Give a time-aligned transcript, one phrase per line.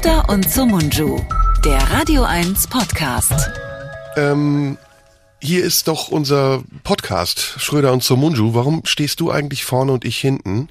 [0.00, 1.20] Schröder und Sumunju,
[1.62, 3.50] der Radio 1 Podcast.
[4.16, 4.78] Ähm,
[5.42, 8.54] hier ist doch unser Podcast, Schröder und Somunju.
[8.54, 10.70] Warum stehst du eigentlich vorne und ich hinten?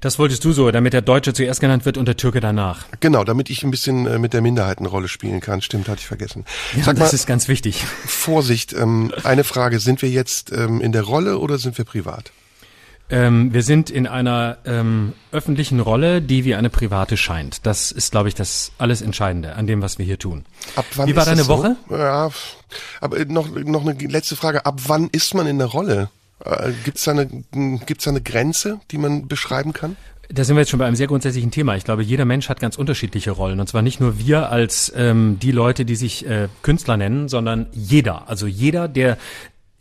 [0.00, 2.86] Das wolltest du so, damit der Deutsche zuerst genannt wird und der Türke danach.
[3.00, 5.60] Genau, damit ich ein bisschen äh, mit der Minderheitenrolle spielen kann.
[5.60, 6.46] Stimmt, hatte ich vergessen.
[6.74, 7.84] Ja, Sag das mal, ist ganz wichtig.
[8.06, 9.80] Vorsicht, ähm, eine Frage.
[9.80, 12.32] Sind wir jetzt ähm, in der Rolle oder sind wir privat?
[13.12, 17.66] Ähm, wir sind in einer ähm, öffentlichen Rolle, die wie eine private scheint.
[17.66, 20.46] Das ist, glaube ich, das alles Entscheidende an dem, was wir hier tun.
[20.76, 21.58] Ab wann Wie war ist das deine so?
[21.58, 21.76] Woche?
[21.90, 22.30] Ja,
[23.02, 24.64] aber äh, noch, noch eine letzte Frage.
[24.64, 26.08] Ab wann ist man in der Rolle?
[26.42, 27.26] Äh, gibt's da, eine,
[27.84, 29.96] gibt's da eine Grenze, die man beschreiben kann?
[30.28, 31.76] Da sind wir jetzt schon bei einem sehr grundsätzlichen Thema.
[31.76, 33.60] Ich glaube, jeder Mensch hat ganz unterschiedliche Rollen.
[33.60, 37.66] Und zwar nicht nur wir als ähm, die Leute, die sich äh, Künstler nennen, sondern
[37.72, 38.30] jeder.
[38.30, 39.18] Also jeder, der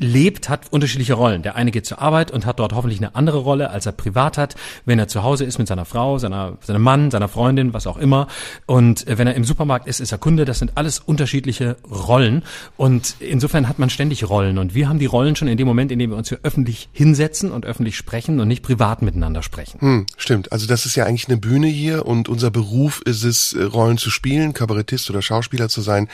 [0.01, 1.43] lebt, hat unterschiedliche Rollen.
[1.43, 4.37] Der eine geht zur Arbeit und hat dort hoffentlich eine andere Rolle, als er privat
[4.37, 4.55] hat,
[4.85, 7.97] wenn er zu Hause ist mit seiner Frau, seiner, seinem Mann, seiner Freundin, was auch
[7.97, 8.27] immer.
[8.65, 10.45] Und äh, wenn er im Supermarkt ist, ist er Kunde.
[10.45, 12.43] Das sind alles unterschiedliche Rollen.
[12.77, 14.57] Und insofern hat man ständig Rollen.
[14.57, 16.89] Und wir haben die Rollen schon in dem Moment, in dem wir uns hier öffentlich
[16.91, 19.79] hinsetzen und öffentlich sprechen und nicht privat miteinander sprechen.
[19.79, 20.51] Hm, stimmt.
[20.51, 23.97] Also das ist ja eigentlich eine Bühne hier und unser Beruf ist es, äh, Rollen
[23.97, 26.09] zu spielen, Kabarettist oder Schauspieler zu sein.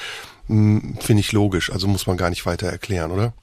[0.48, 1.72] Hm, Finde ich logisch.
[1.72, 3.34] Also muss man gar nicht weiter erklären, oder?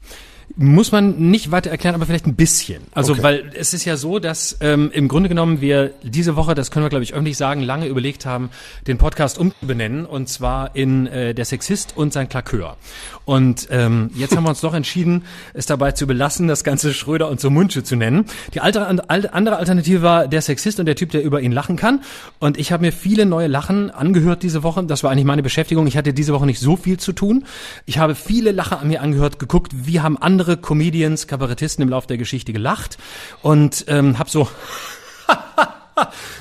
[0.56, 2.82] Muss man nicht weiter erklären, aber vielleicht ein bisschen.
[2.92, 3.22] Also, Okay.
[3.24, 6.84] weil es ist ja so, dass ähm, im Grunde genommen wir diese Woche, das können
[6.84, 8.50] wir glaube ich öffentlich sagen, lange überlegt haben,
[8.86, 12.76] den Podcast umzubenennen und zwar in äh, der Sexist und sein Klakör.
[13.24, 17.30] Und ähm, jetzt haben wir uns doch entschieden, es dabei zu belassen, das Ganze Schröder
[17.30, 18.26] und so Mundsche zu nennen.
[18.52, 21.52] Die alte, an- al- andere Alternative war der Sexist und der Typ, der über ihn
[21.52, 22.02] lachen kann.
[22.38, 24.84] Und ich habe mir viele neue Lachen angehört diese Woche.
[24.84, 25.86] Das war eigentlich meine Beschäftigung.
[25.86, 27.44] Ich hatte diese Woche nicht so viel zu tun.
[27.86, 32.06] Ich habe viele Lacher an mir angehört, geguckt, wie haben andere Comedians, Kabarettisten im Laufe
[32.08, 32.98] der Geschichte gelacht
[33.42, 34.48] und ähm, habe so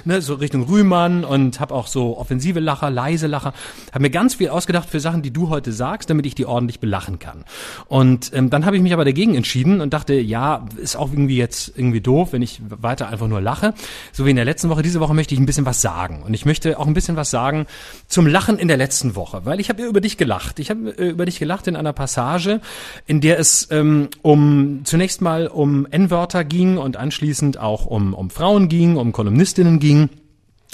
[0.05, 3.53] ne, so Richtung Rühmann und habe auch so offensive Lacher, leise Lacher,
[3.91, 6.79] habe mir ganz viel ausgedacht für Sachen, die du heute sagst, damit ich die ordentlich
[6.79, 7.43] belachen kann.
[7.87, 11.37] Und ähm, dann habe ich mich aber dagegen entschieden und dachte, ja, ist auch irgendwie
[11.37, 13.73] jetzt irgendwie doof, wenn ich weiter einfach nur lache.
[14.11, 16.33] So wie in der letzten Woche, diese Woche möchte ich ein bisschen was sagen und
[16.33, 17.65] ich möchte auch ein bisschen was sagen
[18.07, 20.59] zum Lachen in der letzten Woche, weil ich habe über dich gelacht.
[20.59, 22.61] Ich habe äh, über dich gelacht in einer Passage,
[23.05, 28.29] in der es ähm, um zunächst mal um N-Wörter ging und anschließend auch um um
[28.29, 29.92] Frauen ging, um Kolumnistinnen ging.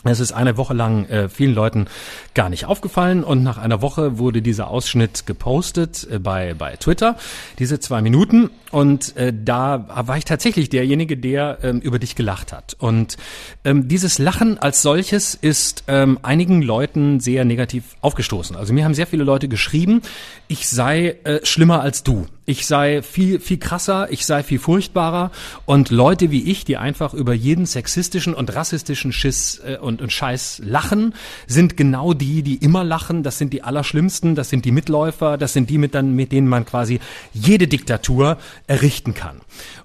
[0.06, 1.88] Es ist eine Woche lang äh, vielen Leuten
[2.34, 7.18] gar nicht aufgefallen und nach einer Woche wurde dieser Ausschnitt gepostet äh, bei, bei Twitter,
[7.59, 12.53] diese zwei Minuten und äh, da war ich tatsächlich derjenige, der ähm, über dich gelacht
[12.53, 12.78] hat.
[12.80, 13.18] Und
[13.66, 18.56] ähm, dieses Lachen als solches ist ähm, einigen Leuten sehr negativ aufgestoßen.
[18.56, 20.01] Also mir haben sehr viele Leute geschrieben,
[20.47, 22.25] ich sei äh, schlimmer als du.
[22.50, 25.30] Ich sei viel, viel krasser, ich sei viel furchtbarer
[25.68, 30.12] und Leute wie ich, die einfach über jeden sexistischen und rassistischen Schiss äh, und, und
[30.12, 31.14] Scheiß lachen,
[31.46, 33.22] sind genau die, die immer lachen.
[33.22, 36.48] Das sind die Allerschlimmsten, das sind die Mitläufer, das sind die, mit, dann, mit denen
[36.48, 37.00] man quasi
[37.34, 39.42] jede Diktatur errichten kann.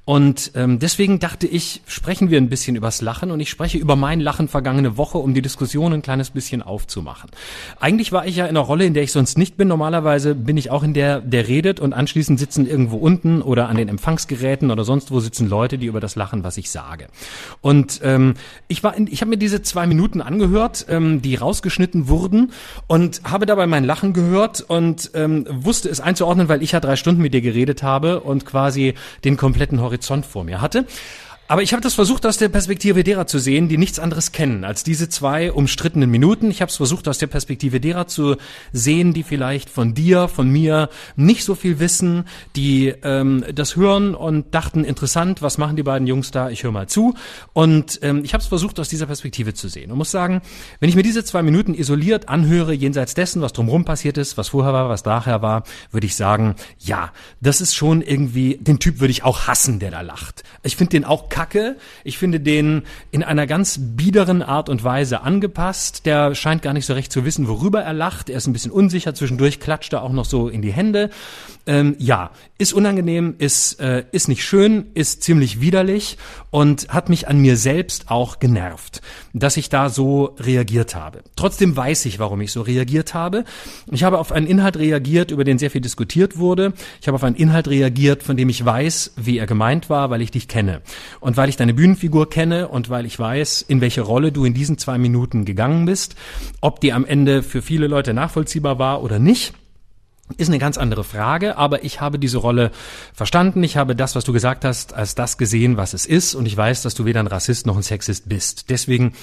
[0.06, 3.97] Und ähm, deswegen dachte ich, sprechen wir ein bisschen übers Lachen und ich spreche über
[3.97, 7.31] mein Lachen vergangene Woche, um die Diskussion ein kleines bisschen aufzumachen.
[7.81, 9.69] Eigentlich war ich ja in einer Rolle, in der ich sonst nicht bin.
[9.69, 13.78] Normalerweise bin ich auch in der, der redet und anschließend sitzen irgendwo unten oder an
[13.78, 17.06] den Empfangsgeräten oder sonst wo sitzen Leute, die über das lachen, was ich sage.
[17.62, 18.34] Und ähm,
[18.69, 22.53] ich war, in, ich habe mir diese zwei Minuten angehört, ähm, die rausgeschnitten wurden
[22.88, 26.97] und habe dabei mein Lachen gehört und ähm, wusste es einzuordnen, weil ich ja drei
[26.97, 28.93] Stunden mit dir geredet habe und quasi
[29.25, 29.94] den kompletten Horizont
[30.25, 30.87] vor mir hatte.
[31.47, 34.65] Aber ich habe das versucht aus der Perspektive derer zu sehen, die nichts anderes kennen
[34.65, 36.50] als diese zwei umstrittenen Minuten.
[36.50, 38.37] Ich habe es versucht aus der Perspektive derer zu
[38.72, 42.25] sehen, die vielleicht von dir, von mir nicht so viel wissen,
[42.56, 46.49] die ähm, das hören und dachten, interessant, was machen die beiden Jungs da?
[46.49, 47.15] Ich höre mal zu.
[47.53, 50.41] Und ähm, ich habe es versucht aus dieser Perspektive zu sehen und muss sagen,
[50.81, 54.49] wenn ich mir diese zwei Minuten isoliert anhöre, jenseits dessen, was drumherum passiert ist, was
[54.49, 57.12] vorher war, was nachher war, würde ich sagen, ja,
[57.43, 60.43] das ist schon irgendwie, den Typ würde ich auch hassen, der da lacht.
[60.62, 61.75] Ich finde den auch kacke.
[62.04, 66.06] Ich finde den in einer ganz biederen Art und Weise angepasst.
[66.06, 68.31] Der scheint gar nicht so recht zu wissen, worüber er lacht.
[68.31, 69.16] Er ist ein bisschen unsicher.
[69.16, 71.10] Zwischendurch klatscht er auch noch so in die Hände.
[71.66, 76.19] Ähm, ja, ist unangenehm, ist, äh, ist nicht schön, ist ziemlich widerlich
[76.50, 79.00] und hat mich an mir selbst auch genervt,
[79.32, 81.22] dass ich da so reagiert habe.
[81.34, 83.44] Trotzdem weiß ich, warum ich so reagiert habe.
[83.90, 86.75] Ich habe auf einen Inhalt reagiert, über den sehr viel diskutiert wurde.
[87.00, 90.20] Ich habe auf einen Inhalt reagiert, von dem ich weiß, wie er gemeint war, weil
[90.20, 90.82] ich dich kenne.
[91.25, 94.53] Und weil ich deine Bühnenfigur kenne und weil ich weiß, in welche Rolle du in
[94.53, 96.17] diesen zwei Minuten gegangen bist,
[96.61, 99.55] ob die am Ende für viele Leute nachvollziehbar war oder nicht.
[100.37, 102.73] ist eine ganz andere Frage, aber ich habe diese Rolle
[103.15, 103.62] verstanden.
[103.62, 106.35] Ich habe das, was du gesagt hast, als das gesehen, was es ist.
[106.35, 108.69] Und ich weiß, dass du weder ein Rassist noch ein Sexist bist.
[108.69, 109.15] Deswegen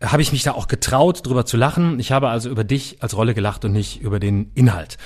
[0.00, 1.98] habe ich mich da auch getraut, drüber zu lachen.
[1.98, 4.98] Ich habe also über dich als Rolle gelacht und nicht über den Inhalt.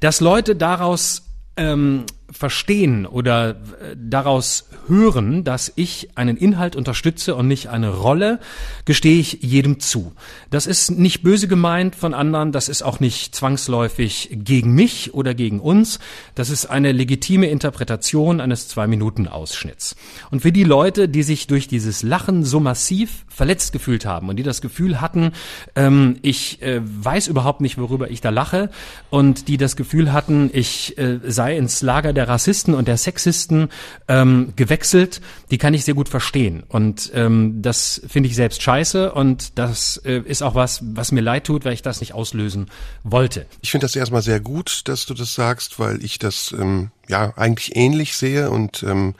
[0.00, 1.22] Dass Leute daraus
[1.56, 3.54] ähm, verstehen oder äh,
[3.96, 8.40] daraus hören, dass ich einen Inhalt unterstütze und nicht eine Rolle,
[8.84, 10.12] gestehe ich jedem zu.
[10.50, 15.34] Das ist nicht böse gemeint von anderen, das ist auch nicht zwangsläufig gegen mich oder
[15.34, 15.98] gegen uns,
[16.34, 19.96] das ist eine legitime Interpretation eines Zwei-Minuten-Ausschnitts.
[20.30, 24.36] Und für die Leute, die sich durch dieses Lachen so massiv verletzt gefühlt haben und
[24.36, 25.32] die das Gefühl hatten,
[25.76, 28.70] ähm, ich äh, weiß überhaupt nicht, worüber ich da lache
[29.10, 33.68] und die das Gefühl hatten, ich äh, sei ins Lager der Rassisten und der Sexisten
[34.08, 36.62] ähm, gewechselt, die kann ich sehr gut verstehen.
[36.68, 41.20] Und ähm, das finde ich selbst scheiße und das äh, ist auch was, was mir
[41.20, 42.66] leid tut, weil ich das nicht auslösen
[43.02, 43.46] wollte.
[43.60, 47.32] Ich finde das erstmal sehr gut, dass du das sagst, weil ich das ähm, ja
[47.36, 49.14] eigentlich ähnlich sehe und ähm,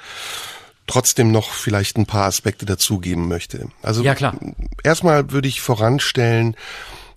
[0.86, 3.68] trotzdem noch vielleicht ein paar Aspekte dazugeben möchte.
[3.82, 4.34] Also ja, klar.
[4.82, 6.56] erstmal würde ich voranstellen,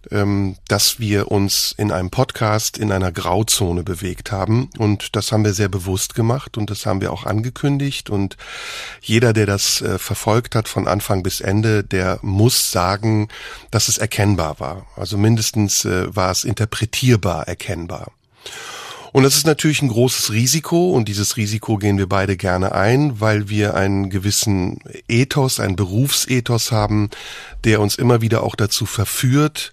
[0.09, 4.69] dass wir uns in einem Podcast in einer Grauzone bewegt haben.
[4.77, 8.09] Und das haben wir sehr bewusst gemacht und das haben wir auch angekündigt.
[8.09, 8.37] Und
[9.01, 13.27] jeder, der das äh, verfolgt hat von Anfang bis Ende, der muss sagen,
[13.71, 14.87] dass es erkennbar war.
[14.95, 18.11] Also mindestens äh, war es interpretierbar erkennbar.
[19.17, 23.19] Und das ist natürlich ein großes Risiko und dieses Risiko gehen wir beide gerne ein,
[23.19, 24.77] weil wir einen gewissen
[25.07, 27.09] Ethos, einen Berufsethos haben,
[27.63, 29.71] der uns immer wieder auch dazu verführt,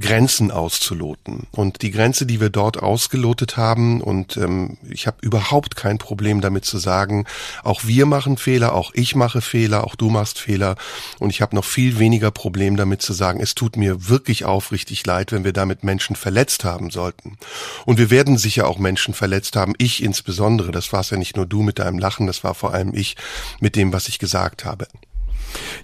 [0.00, 1.48] Grenzen auszuloten.
[1.50, 6.40] Und die Grenze, die wir dort ausgelotet haben, und ähm, ich habe überhaupt kein Problem
[6.40, 7.24] damit zu sagen,
[7.64, 10.76] auch wir machen Fehler, auch ich mache Fehler, auch du machst Fehler.
[11.18, 15.04] Und ich habe noch viel weniger Problem damit zu sagen, es tut mir wirklich aufrichtig
[15.04, 17.36] leid, wenn wir damit Menschen verletzt haben sollten.
[17.84, 20.70] Und wir werden sicher auch Menschen verletzt haben, ich insbesondere.
[20.70, 23.16] Das war es ja nicht nur du mit deinem Lachen, das war vor allem ich
[23.58, 24.86] mit dem, was ich gesagt habe.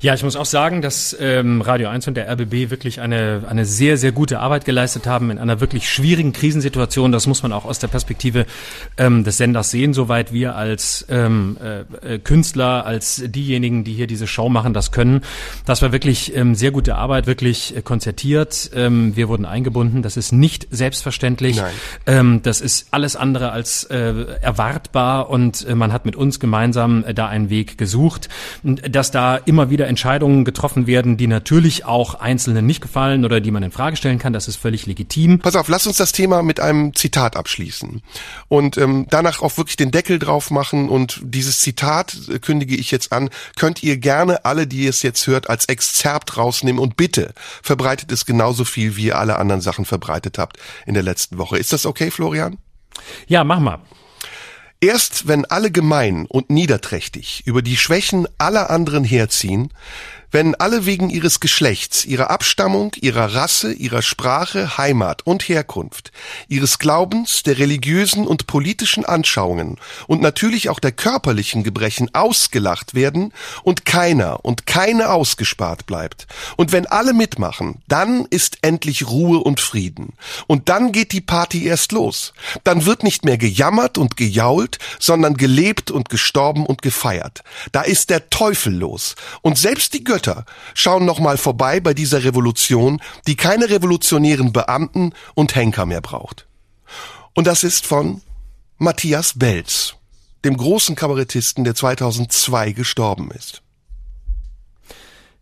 [0.00, 3.64] Ja, ich muss auch sagen, dass ähm, Radio 1 und der RBB wirklich eine, eine
[3.64, 7.12] sehr, sehr gute Arbeit geleistet haben in einer wirklich schwierigen Krisensituation.
[7.12, 8.46] Das muss man auch aus der Perspektive
[8.98, 11.56] ähm, des Senders sehen, soweit wir als ähm,
[12.02, 15.22] äh, Künstler, als diejenigen, die hier diese Show machen, das können.
[15.64, 18.70] Das war wirklich ähm, sehr gute Arbeit, wirklich äh, konzertiert.
[18.74, 20.02] Ähm, wir wurden eingebunden.
[20.02, 21.56] Das ist nicht selbstverständlich.
[21.56, 21.72] Nein.
[22.06, 27.04] Ähm, das ist alles andere als äh, erwartbar und äh, man hat mit uns gemeinsam
[27.04, 28.28] äh, da einen Weg gesucht.
[28.62, 33.50] Dass da immer wieder Entscheidungen getroffen werden, die natürlich auch Einzelnen nicht gefallen oder die
[33.50, 34.32] man in Frage stellen kann.
[34.32, 35.38] Das ist völlig legitim.
[35.38, 38.02] Pass auf, lass uns das Thema mit einem Zitat abschließen
[38.48, 40.88] und ähm, danach auch wirklich den Deckel drauf machen.
[40.88, 43.30] Und dieses Zitat äh, kündige ich jetzt an.
[43.56, 48.26] Könnt ihr gerne alle, die es jetzt hört, als Exzerpt rausnehmen und bitte verbreitet es
[48.26, 51.58] genauso viel, wie ihr alle anderen Sachen verbreitet habt in der letzten Woche.
[51.58, 52.58] Ist das okay, Florian?
[53.26, 53.80] Ja, mach mal.
[54.80, 59.70] Erst wenn alle gemein und niederträchtig über die Schwächen aller anderen herziehen,
[60.34, 66.10] wenn alle wegen ihres Geschlechts, ihrer Abstammung, ihrer Rasse, ihrer Sprache, Heimat und Herkunft,
[66.48, 69.78] ihres Glaubens, der religiösen und politischen Anschauungen
[70.08, 73.32] und natürlich auch der körperlichen Gebrechen ausgelacht werden
[73.62, 76.26] und keiner und keine ausgespart bleibt,
[76.56, 80.14] und wenn alle mitmachen, dann ist endlich Ruhe und Frieden.
[80.48, 82.32] Und dann geht die Party erst los.
[82.64, 87.44] Dann wird nicht mehr gejammert und gejault, sondern gelebt und gestorben und gefeiert.
[87.70, 89.14] Da ist der Teufel los.
[89.42, 94.52] Und selbst die Götter Götter schauen noch mal vorbei bei dieser Revolution, die keine revolutionären
[94.52, 96.46] Beamten und Henker mehr braucht.
[97.34, 98.22] Und das ist von
[98.78, 99.94] Matthias Belz,
[100.44, 103.63] dem großen Kabarettisten, der 2002 gestorben ist.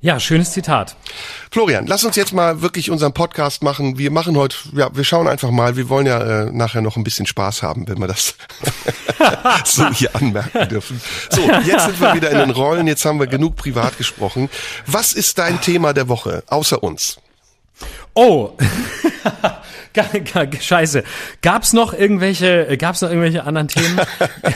[0.03, 0.97] Ja, schönes Zitat.
[1.53, 3.99] Florian, lass uns jetzt mal wirklich unseren Podcast machen.
[3.99, 5.77] Wir machen heute, ja, wir schauen einfach mal.
[5.77, 8.35] Wir wollen ja äh, nachher noch ein bisschen Spaß haben, wenn wir das
[9.65, 11.01] so hier anmerken dürfen.
[11.31, 12.89] So, jetzt sind wir wieder in den Rollen.
[12.89, 14.51] Jetzt haben wir genug privat gesprochen.
[14.87, 17.19] Was ist dein Thema der Woche, außer uns?
[18.15, 18.55] Oh,
[20.61, 21.05] Scheiße.
[21.43, 24.01] Gab's noch irgendwelche, gab's noch irgendwelche anderen Themen?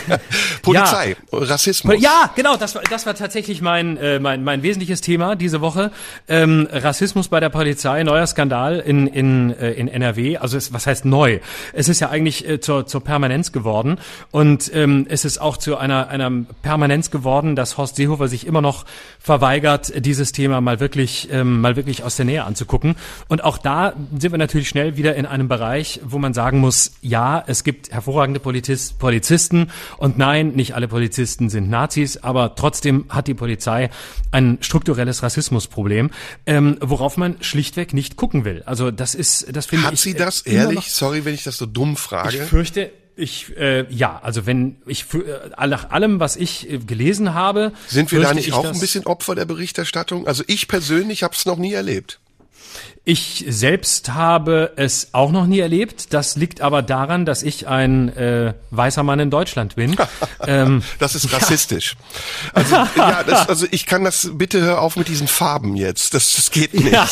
[0.62, 1.38] Polizei, ja.
[1.38, 2.00] Rassismus.
[2.00, 5.90] Ja, genau, das war, das war tatsächlich mein, äh, mein, mein wesentliches Thema diese Woche.
[6.28, 10.38] Ähm, Rassismus bei der Polizei, neuer Skandal in, in, äh, in NRW.
[10.38, 11.40] Also es, was heißt neu?
[11.72, 13.98] Es ist ja eigentlich äh, zur, zur Permanenz geworden.
[14.30, 16.30] Und ähm, es ist auch zu einer, einer
[16.62, 18.84] Permanenz geworden, dass Horst Seehofer sich immer noch
[19.20, 22.96] verweigert, dieses Thema mal wirklich, ähm, mal wirklich aus der Nähe anzugucken.
[23.28, 26.60] Und auch da sind wir natürlich schnell wieder in in einem Bereich, wo man sagen
[26.60, 32.54] muss, ja, es gibt hervorragende Polizist, Polizisten und nein, nicht alle Polizisten sind Nazis, aber
[32.54, 33.90] trotzdem hat die Polizei
[34.30, 36.10] ein strukturelles Rassismusproblem,
[36.46, 38.62] ähm, worauf man schlichtweg nicht gucken will.
[38.66, 39.90] Also das ist, das finde ich.
[39.90, 40.92] Hat sie das ehrlich?
[40.92, 42.36] Sorry, wenn ich das so dumm frage.
[42.36, 47.34] Ich fürchte, ich äh, ja, also wenn ich äh, nach allem, was ich äh, gelesen
[47.34, 50.26] habe, sind wir da nicht auch ein bisschen Opfer der Berichterstattung?
[50.26, 52.20] Also ich persönlich habe es noch nie erlebt.
[53.08, 56.12] Ich selbst habe es auch noch nie erlebt.
[56.12, 59.94] Das liegt aber daran, dass ich ein äh, weißer Mann in Deutschland bin.
[60.48, 61.94] ähm, das ist rassistisch.
[61.94, 62.50] Ja.
[62.52, 66.14] Also, ja, das, also ich kann das, bitte hör auf mit diesen Farben jetzt.
[66.14, 66.90] Das, das geht nicht.
[66.90, 67.08] Ja.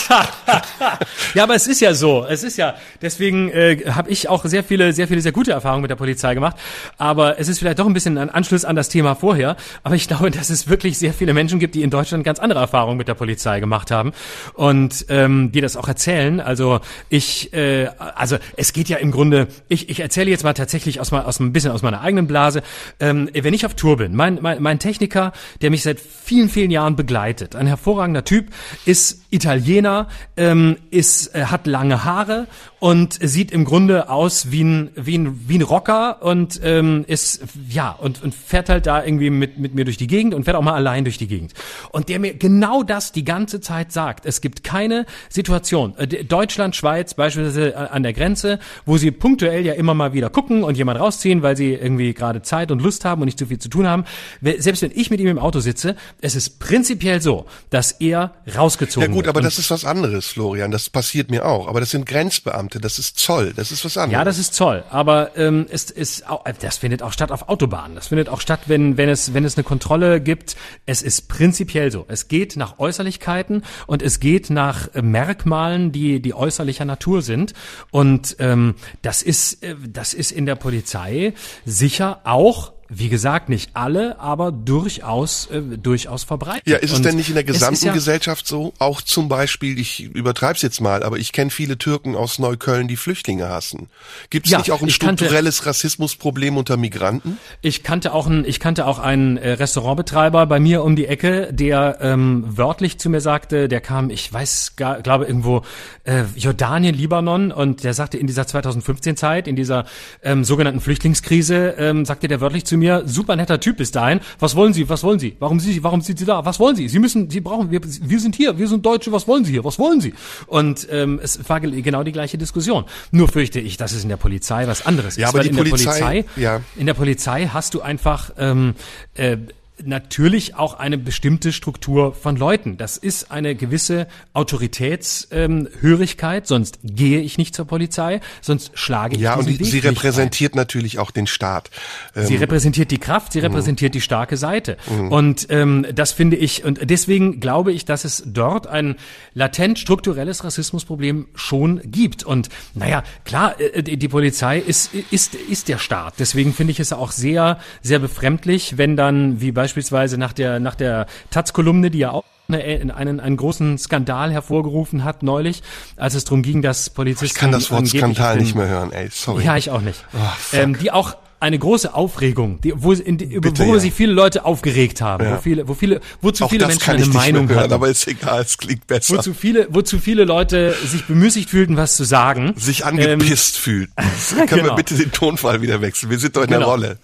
[1.35, 2.27] ja, aber es ist ja so.
[2.29, 5.83] Es ist ja, deswegen äh, habe ich auch sehr viele, sehr viele, sehr gute Erfahrungen
[5.83, 6.57] mit der Polizei gemacht.
[6.99, 9.57] Aber es ist vielleicht doch ein bisschen ein Anschluss an das Thema vorher.
[9.85, 12.59] Aber ich glaube, dass es wirklich sehr viele Menschen gibt, die in Deutschland ganz andere
[12.59, 14.13] Erfahrungen mit der Polizei gemacht haben
[14.55, 16.41] und ähm, die das auch auch erzählen.
[16.41, 21.01] Also ich, äh, also es geht ja im Grunde, ich, ich erzähle jetzt mal tatsächlich
[21.01, 22.63] aus, aus ein bisschen aus meiner eigenen Blase.
[23.01, 26.71] Ähm, wenn ich auf Tour bin, mein, mein, mein Techniker, der mich seit vielen, vielen
[26.71, 28.49] Jahren begleitet, ein hervorragender Typ,
[28.87, 32.47] ist Italiener, ähm, ist, äh, hat lange Haare
[32.85, 37.43] und sieht im Grunde aus wie ein, wie ein, wie ein Rocker und ähm, ist,
[37.69, 40.57] ja, und, und fährt halt da irgendwie mit, mit mir durch die Gegend und fährt
[40.57, 41.55] auch mal allein durch die Gegend.
[41.93, 44.27] Und der mir genau das die ganze Zeit sagt.
[44.27, 49.75] Es gibt keine Situation, äh, Deutschland, Schweiz beispielsweise an der Grenze, wo sie punktuell ja
[49.75, 53.23] immer mal wieder gucken und jemand rausziehen, weil sie irgendwie gerade Zeit und Lust haben
[53.23, 54.05] und nicht zu viel zu tun haben.
[54.41, 59.09] Selbst wenn ich mit ihm im Auto sitze, es ist prinzipiell so, dass er rausgezogen
[59.09, 59.17] wird.
[59.17, 60.71] Ja gut, aber das ist was anderes, Florian.
[60.71, 61.69] Das passiert mir auch.
[61.69, 64.19] Aber das sind Grenzbeamte, das ist Zoll, das ist was anderes.
[64.19, 64.85] Ja, das ist Zoll.
[64.91, 67.95] Aber ähm, es ist auch, das findet auch statt auf Autobahnen.
[67.95, 70.57] Das findet auch statt, wenn wenn es wenn es eine Kontrolle gibt.
[70.87, 72.05] Es ist prinzipiell so.
[72.09, 77.55] Es geht nach Äußerlichkeiten und es geht nach Merkmalen, die die äußerlicher Natur sind.
[77.91, 83.71] Und ähm, das ist äh, das ist in der Polizei sicher auch wie gesagt, nicht
[83.75, 86.67] alle, aber durchaus, äh, durchaus verbreitet.
[86.67, 88.73] Ja, ist es Und denn nicht in der gesamten ja Gesellschaft so?
[88.79, 92.97] Auch zum Beispiel, ich übertreib's jetzt mal, aber ich kenne viele Türken aus Neukölln, die
[92.97, 93.89] Flüchtlinge hassen.
[94.31, 97.39] Gibt es ja, nicht auch ein strukturelles kannte, Rassismusproblem unter Migranten?
[97.63, 101.53] Ich kannte auch einen, ich kannte auch einen äh, Restaurantbetreiber bei mir um die Ecke,
[101.53, 105.63] der ähm, wörtlich zu mir sagte, der kam, ich weiß, gar, glaube irgendwo
[106.05, 109.87] äh, Jordanien, Libanon, und der sagte in dieser 2015 Zeit, in dieser
[110.23, 114.21] ähm, sogenannten Flüchtlingskrise, ähm, sagte der wörtlich zu mir mir, super netter Typ bis dahin.
[114.39, 114.89] Was wollen Sie?
[114.89, 115.37] Was wollen Sie?
[115.39, 116.45] Warum Sie, warum sind Sie da?
[116.45, 116.89] Was wollen Sie?
[116.89, 119.65] Sie müssen, Sie brauchen, wir, wir sind hier, wir sind Deutsche, was wollen Sie hier?
[119.65, 120.15] Was wollen Sie?
[120.47, 122.85] Und ähm, es war genau die gleiche Diskussion.
[123.11, 125.35] Nur fürchte ich, dass es in der Polizei was anderes ja, ist.
[125.35, 126.61] Aber die in Polizei, der Polizei, ja.
[126.77, 128.75] in der Polizei hast du einfach ähm,
[129.15, 129.37] äh,
[129.83, 132.77] natürlich auch eine bestimmte Struktur von Leuten.
[132.77, 139.23] Das ist eine gewisse Autoritätshörigkeit, ähm, sonst gehe ich nicht zur Polizei, sonst schlage ich
[139.23, 141.71] Ja, und die, sie repräsentiert natürlich auch den Staat.
[142.15, 143.95] Sie ähm, repräsentiert die Kraft, sie repräsentiert mhm.
[143.95, 144.77] die starke Seite.
[144.89, 145.13] Mhm.
[145.13, 148.95] Und ähm, das finde ich, und deswegen glaube ich, dass es dort ein
[149.35, 152.23] latent strukturelles Rassismusproblem schon gibt.
[152.23, 156.15] Und naja, klar, äh, die Polizei ist, ist, ist der Staat.
[156.21, 160.61] Deswegen finde ich es auch sehr, sehr befremdlich, wenn dann, wie beispielsweise beispielsweise nach der,
[160.61, 165.63] nach der Taz-Kolumne, die ja auch einen, einen, einen großen Skandal hervorgerufen hat neulich,
[165.97, 167.25] als es darum ging, dass Polizisten...
[167.25, 169.43] Ich kann das Wort Skandal nicht mehr hören, ey, sorry.
[169.43, 170.05] Ja, ich auch nicht.
[170.13, 170.19] Oh,
[170.53, 173.81] ähm, die auch eine große Aufregung, die, wo, in, über, Bitte, wo ja.
[173.81, 175.37] sich viele Leute aufgeregt haben, ja.
[175.37, 177.73] wo viele, wo viele, wozu viele Menschen eine Meinung hören, hatten.
[177.75, 179.19] Aber ist egal, es klingt besser.
[179.19, 182.55] Wozu viele, wozu viele Leute sich bemüßigt fühlten, was zu sagen.
[182.57, 183.95] Sich angepisst ähm, fühlten.
[184.31, 184.65] Können genau.
[184.65, 186.11] wir bitte den Tonfall wieder wechseln?
[186.11, 186.61] Wir sind doch in genau.
[186.61, 186.99] der Rolle.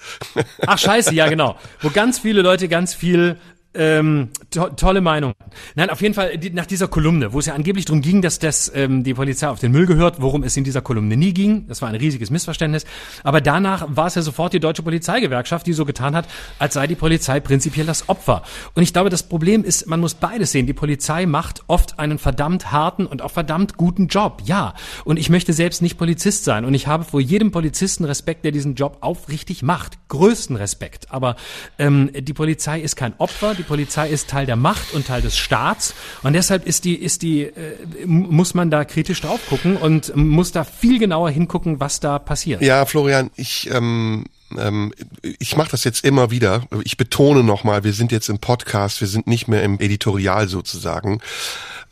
[0.67, 1.57] Ach scheiße, ja genau.
[1.83, 3.37] Wo ganz viele Leute ganz viel
[3.75, 5.35] ähm, to tolle Meinung.
[5.77, 8.41] Nein, auf jeden Fall die, nach dieser Kolumne, wo es ja angeblich darum ging, dass
[8.41, 11.67] das ähm, die Polizei auf den Müll gehört, worum es in dieser Kolumne nie ging.
[11.69, 12.85] Das war ein riesiges Missverständnis.
[13.23, 16.27] Aber danach war es ja sofort die deutsche Polizeigewerkschaft, die so getan hat,
[16.59, 18.43] als sei die Polizei prinzipiell das Opfer.
[18.75, 20.67] Und ich glaube, das Problem ist, man muss beides sehen.
[20.67, 24.43] Die Polizei macht oft einen verdammt harten und auch verdammt guten Job.
[24.47, 24.75] Ja.
[25.05, 26.65] Und ich möchte selbst nicht Polizist sein.
[26.65, 29.99] Und ich habe vor jedem Polizisten Respekt, der diesen Job aufrichtig macht.
[30.09, 31.07] Größten Respekt.
[31.11, 31.37] Aber
[31.79, 35.37] ähm, die Polizei ist kein Opfer die Polizei ist Teil der Macht und Teil des
[35.37, 37.77] Staats und deshalb ist die, ist die, äh,
[38.07, 42.63] muss man da kritisch drauf gucken und muss da viel genauer hingucken, was da passiert.
[42.63, 44.25] Ja, Florian, ich ähm
[44.59, 46.65] ähm, ich mache das jetzt immer wieder.
[46.83, 51.21] Ich betone nochmal, wir sind jetzt im Podcast, wir sind nicht mehr im Editorial sozusagen.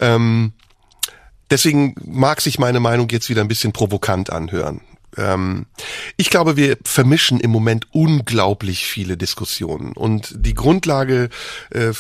[0.01, 0.53] Ähm,
[1.51, 4.81] deswegen mag sich meine Meinung jetzt wieder ein bisschen provokant anhören.
[5.19, 5.67] Ähm,
[6.17, 11.29] ich glaube, wir vermischen im Moment unglaublich viele Diskussionen und die Grundlage
[11.71, 11.93] äh,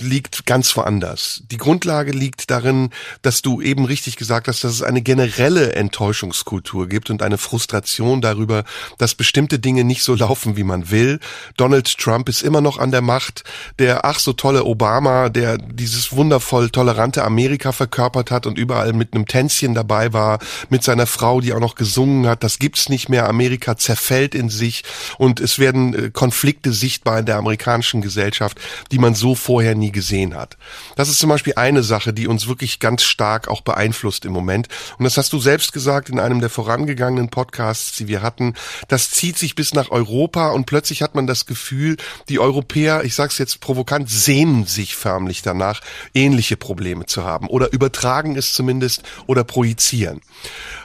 [0.00, 1.42] liegt ganz woanders.
[1.50, 2.90] Die Grundlage liegt darin,
[3.22, 8.20] dass du eben richtig gesagt hast, dass es eine generelle Enttäuschungskultur gibt und eine Frustration
[8.20, 8.64] darüber,
[8.98, 11.18] dass bestimmte Dinge nicht so laufen, wie man will.
[11.56, 13.44] Donald Trump ist immer noch an der Macht.
[13.78, 19.14] Der ach so tolle Obama, der dieses wundervoll tolerante Amerika verkörpert hat und überall mit
[19.14, 20.38] einem Tänzchen dabei war,
[20.68, 23.30] mit seiner Frau, die auch noch gesungen hat, das gibt's nicht mehr.
[23.30, 24.84] Amerika zerfällt in sich
[25.16, 29.90] und es werden äh, Konflikte sichtbar in der amerikanischen Gesellschaft, die man so vorher nie
[29.90, 30.58] gesehen hat.
[30.96, 34.68] Das ist zum Beispiel eine Sache, die uns wirklich ganz stark auch beeinflusst im Moment.
[34.98, 38.52] Und das hast du selbst gesagt in einem der vorangegangenen Podcasts, die wir hatten.
[38.88, 41.96] Das zieht sich bis nach Europa und plötzlich hat man das Gefühl,
[42.28, 45.80] die Europäer, ich sag's jetzt provokant, sehnen sich förmlich danach,
[46.12, 50.20] ähnliche Probleme zu haben oder übertragen es zumindest oder projizieren.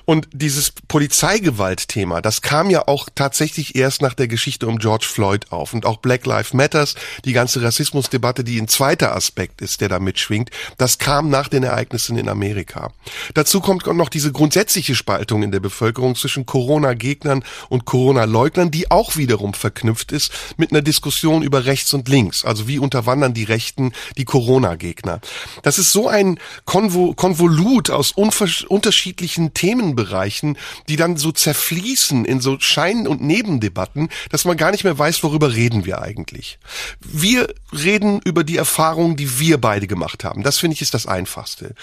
[0.10, 5.52] Und dieses Polizeigewalt-Thema, das kam ja auch tatsächlich erst nach der Geschichte um George Floyd
[5.52, 5.74] auf.
[5.74, 6.96] Und auch Black Lives Matters,
[7.26, 11.64] die ganze Rassismusdebatte, die ein zweiter Aspekt ist, der da mitschwingt, das kam nach den
[11.64, 12.94] Ereignissen in Amerika.
[13.34, 19.18] Dazu kommt noch diese grundsätzliche Spaltung in der Bevölkerung zwischen Corona-Gegnern und Corona-Leugnern, die auch
[19.18, 22.46] wiederum verknüpft ist mit einer Diskussion über rechts und links.
[22.46, 25.20] Also wie unterwandern die Rechten die Corona-Gegner.
[25.64, 32.58] Das ist so ein Konvolut aus unterschiedlichen Themen Bereichen, die dann so zerfließen in so
[32.62, 36.60] Schein- und Nebendebatten, dass man gar nicht mehr weiß, worüber reden wir eigentlich.
[37.02, 40.44] Wir reden über die Erfahrungen, die wir beide gemacht haben.
[40.44, 41.74] Das finde ich ist das Einfachste.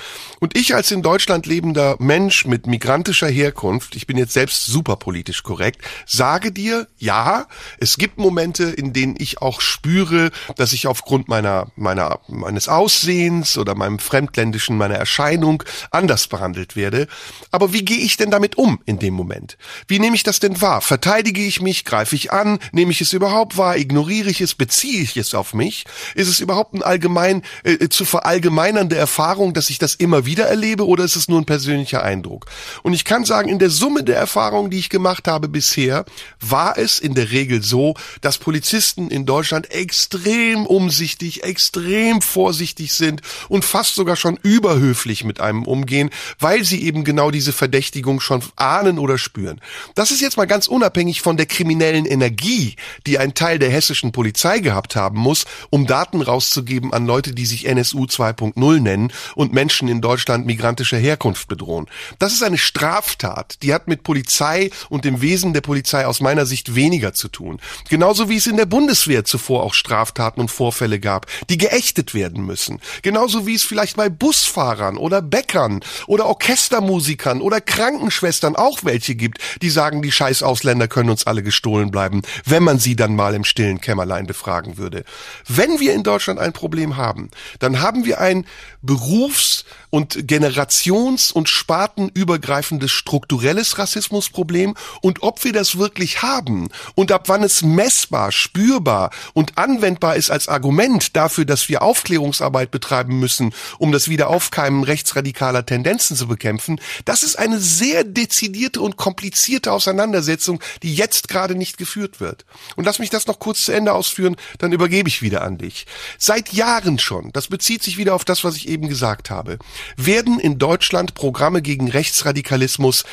[0.41, 4.97] Und ich als in Deutschland lebender Mensch mit migrantischer Herkunft, ich bin jetzt selbst super
[4.97, 7.47] politisch korrekt, sage dir, ja,
[7.79, 13.59] es gibt Momente, in denen ich auch spüre, dass ich aufgrund meiner, meiner, meines Aussehens
[13.59, 17.09] oder meinem fremdländischen, meiner Erscheinung anders behandelt werde.
[17.51, 19.57] Aber wie gehe ich denn damit um in dem Moment?
[19.89, 20.81] Wie nehme ich das denn wahr?
[20.81, 21.85] Verteidige ich mich?
[21.85, 22.59] Greife ich an?
[22.73, 23.77] Nehme ich es überhaupt wahr?
[23.77, 24.55] Ignoriere ich es?
[24.55, 25.85] Beziehe ich es auf mich?
[26.15, 30.47] Ist es überhaupt ein allgemein äh, äh, zu verallgemeinernde Erfahrung, dass ich das immer wieder
[30.47, 32.47] erlebe oder ist es nur ein persönlicher Eindruck?
[32.83, 36.05] Und ich kann sagen, in der Summe der Erfahrungen, die ich gemacht habe bisher,
[36.41, 43.23] war es in der Regel so, dass Polizisten in Deutschland extrem umsichtig, extrem vorsichtig sind
[43.49, 48.21] und fast sogar schon überhöflich mit einem umgehen, weil sie eben genau diese Verdächtigungen Verdächtigung
[48.21, 49.61] schon ahnen oder spüren.
[49.95, 52.75] Das ist jetzt mal ganz unabhängig von der kriminellen Energie,
[53.07, 57.47] die ein Teil der hessischen Polizei gehabt haben muss, um Daten rauszugeben an Leute, die
[57.47, 61.87] sich NSU 2.0 nennen und Menschen in Deutschland migrantischer Herkunft bedrohen.
[62.19, 66.47] Das ist eine Straftat, die hat mit Polizei und dem Wesen der Polizei aus meiner
[66.47, 67.61] Sicht weniger zu tun.
[67.89, 72.45] Genauso wie es in der Bundeswehr zuvor auch Straftaten und Vorfälle gab, die geächtet werden
[72.45, 72.81] müssen.
[73.03, 79.39] Genauso wie es vielleicht bei Busfahrern oder Bäckern oder Orchestermusikern oder Krankenschwestern auch welche gibt,
[79.61, 83.35] die sagen, die scheiß Ausländer können uns alle gestohlen bleiben, wenn man sie dann mal
[83.35, 85.05] im stillen Kämmerlein befragen würde.
[85.49, 88.47] Wenn wir in Deutschland ein Problem haben, dann haben wir ein
[88.81, 97.29] Berufs- und generations- und spartenübergreifendes strukturelles Rassismusproblem und ob wir das wirklich haben und ab
[97.29, 103.55] wann es messbar, spürbar und anwendbar ist als Argument dafür, dass wir Aufklärungsarbeit betreiben müssen,
[103.79, 110.61] um das Wiederaufkeimen rechtsradikaler Tendenzen zu bekämpfen, das ist eine sehr dezidierte und komplizierte Auseinandersetzung,
[110.83, 112.45] die jetzt gerade nicht geführt wird.
[112.75, 115.87] Und lass mich das noch kurz zu Ende ausführen, dann übergebe ich wieder an dich.
[116.19, 119.61] Seit Jahren schon, das bezieht sich wieder auf das, was ich eben gesagt habe,
[119.97, 123.05] werden in Deutschland Programme gegen Rechtsradikalismus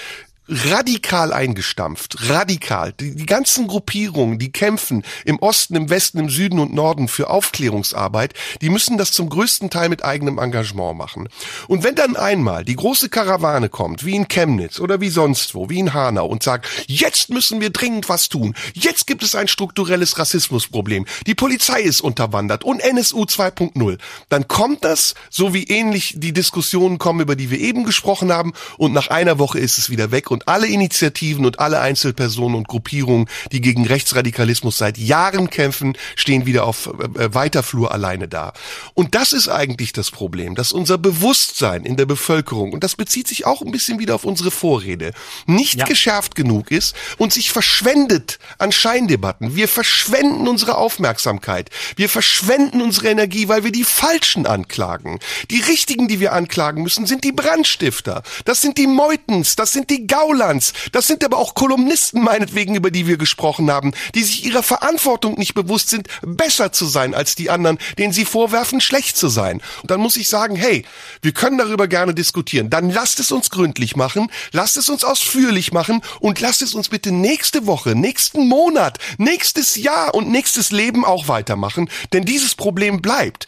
[0.52, 2.94] radikal eingestampft, radikal.
[3.00, 7.30] Die, die, ganzen Gruppierungen, die kämpfen im Osten, im Westen, im Süden und Norden für
[7.30, 11.30] Aufklärungsarbeit, die müssen das zum größten Teil mit eigenem Engagement machen.
[11.68, 15.70] Und wenn dann einmal die große Karawane kommt, wie in Chemnitz oder wie sonst wo,
[15.70, 19.48] wie in Hanau und sagt, jetzt müssen wir dringend was tun, jetzt gibt es ein
[19.48, 26.16] strukturelles Rassismusproblem, die Polizei ist unterwandert und NSU 2.0, dann kommt das, so wie ähnlich
[26.18, 29.90] die Diskussionen kommen, über die wir eben gesprochen haben, und nach einer Woche ist es
[29.90, 34.98] wieder weg und und alle Initiativen und alle Einzelpersonen und Gruppierungen, die gegen Rechtsradikalismus seit
[34.98, 38.54] Jahren kämpfen, stehen wieder auf äh, äh, weiter Flur alleine da.
[38.94, 43.28] Und das ist eigentlich das Problem, dass unser Bewusstsein in der Bevölkerung, und das bezieht
[43.28, 45.14] sich auch ein bisschen wieder auf unsere Vorrede,
[45.46, 45.86] nicht ja.
[45.86, 49.56] geschärft genug ist und sich verschwendet an Scheindebatten.
[49.56, 51.70] Wir verschwenden unsere Aufmerksamkeit.
[51.96, 55.20] Wir verschwenden unsere Energie, weil wir die Falschen anklagen.
[55.52, 58.24] Die Richtigen, die wir anklagen müssen, sind die Brandstifter.
[58.46, 59.56] Das sind die Meutens.
[59.56, 60.74] Das sind die Gauner Gaulands.
[60.92, 65.34] Das sind aber auch Kolumnisten meinetwegen, über die wir gesprochen haben, die sich ihrer Verantwortung
[65.40, 69.64] nicht bewusst sind, besser zu sein als die anderen, denen sie vorwerfen, schlecht zu sein.
[69.82, 70.86] Und dann muss ich sagen, hey,
[71.24, 72.70] wir können darüber gerne diskutieren.
[72.70, 76.90] Dann lasst es uns gründlich machen, lasst es uns ausführlich machen und lasst es uns
[76.90, 83.02] bitte nächste Woche, nächsten Monat, nächstes Jahr und nächstes Leben auch weitermachen, denn dieses Problem
[83.02, 83.48] bleibt.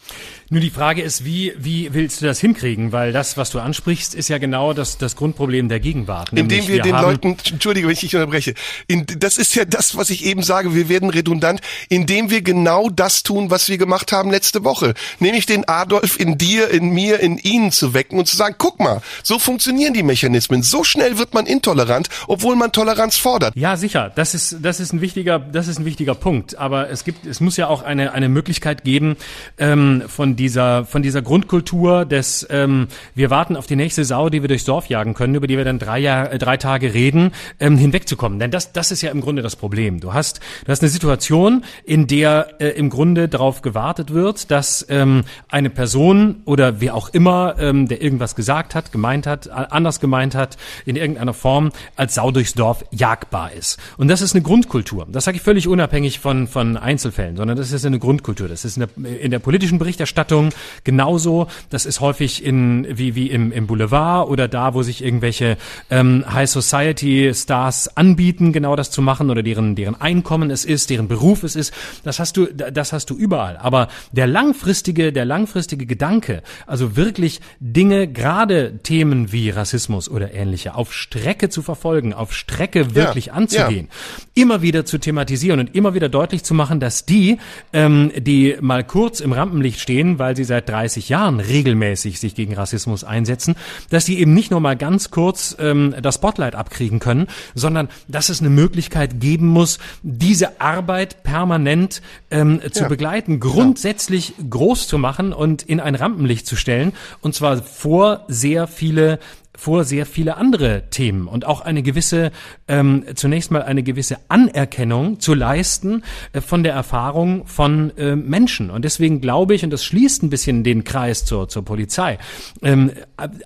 [0.50, 2.92] Nur die Frage ist, wie, wie willst du das hinkriegen?
[2.92, 6.30] Weil das, was du ansprichst, ist ja genau das, das Grundproblem der Gegenwart.
[6.32, 8.54] Indem wir, wir den Leuten, entschuldige, wenn ich dich unterbreche,
[8.86, 12.90] in, das ist ja das, was ich eben sage, wir werden redundant, indem wir genau
[12.90, 14.94] das tun, was wir gemacht haben letzte Woche.
[15.18, 18.80] Nämlich den Adolf in dir, in mir, in ihnen zu wecken und zu sagen, guck
[18.80, 20.62] mal, so funktionieren die Mechanismen.
[20.62, 23.56] So schnell wird man intolerant, obwohl man Toleranz fordert.
[23.56, 24.12] Ja, sicher.
[24.14, 26.58] Das ist, das ist ein wichtiger, das ist ein wichtiger Punkt.
[26.58, 29.16] Aber es gibt, es muss ja auch eine, eine Möglichkeit geben,
[29.58, 34.42] ähm, von dieser, von dieser Grundkultur des, ähm, wir warten auf die nächste Sau, die
[34.42, 37.76] wir durchs Dorf jagen können, über die wir dann drei, äh, drei Tage reden, ähm,
[37.76, 38.38] hinwegzukommen.
[38.38, 40.00] Denn das, das ist ja im Grunde das Problem.
[40.00, 44.84] Du hast, du hast eine Situation, in der äh, im Grunde darauf gewartet wird, dass
[44.88, 50.00] ähm, eine Person oder wer auch immer, ähm, der irgendwas gesagt hat, gemeint hat, anders
[50.00, 53.78] gemeint hat, in irgendeiner Form als Sau durchs Dorf jagbar ist.
[53.96, 55.06] Und das ist eine Grundkultur.
[55.10, 58.48] Das sage ich völlig unabhängig von, von Einzelfällen, sondern das ist eine Grundkultur.
[58.48, 60.50] Das ist eine, in der politischen Berichterstattung Berichterstattung
[60.84, 61.46] genauso.
[61.70, 65.56] Das ist häufig in wie wie im, im Boulevard oder da, wo sich irgendwelche
[65.90, 70.90] ähm, High Society Stars anbieten, genau das zu machen oder deren deren Einkommen es ist,
[70.90, 71.72] deren Beruf es ist.
[72.02, 73.56] Das hast du das hast du überall.
[73.56, 80.74] Aber der langfristige der langfristige Gedanke, also wirklich Dinge, gerade Themen wie Rassismus oder ähnliche,
[80.74, 84.42] auf Strecke zu verfolgen, auf Strecke wirklich ja, anzugehen, ja.
[84.42, 87.38] immer wieder zu thematisieren und immer wieder deutlich zu machen, dass die,
[87.72, 92.54] ähm, die mal kurz im Rampenlicht stehen, weil sie seit 30 Jahren regelmäßig sich gegen
[92.54, 93.56] Rassismus einsetzen,
[93.90, 98.28] dass sie eben nicht nur mal ganz kurz ähm, das Spotlight abkriegen können, sondern dass
[98.28, 102.88] es eine Möglichkeit geben muss, diese Arbeit permanent ähm, zu ja.
[102.88, 104.44] begleiten, grundsätzlich ja.
[104.50, 109.18] groß zu machen und in ein Rampenlicht zu stellen, und zwar vor sehr viele
[109.64, 112.32] vor sehr viele andere Themen und auch eine gewisse,
[112.68, 116.02] ähm, zunächst mal eine gewisse Anerkennung zu leisten
[116.34, 118.68] äh, von der Erfahrung von äh, Menschen.
[118.68, 122.18] Und deswegen glaube ich, und das schließt ein bisschen den Kreis zur, zur Polizei,
[122.60, 122.90] ähm,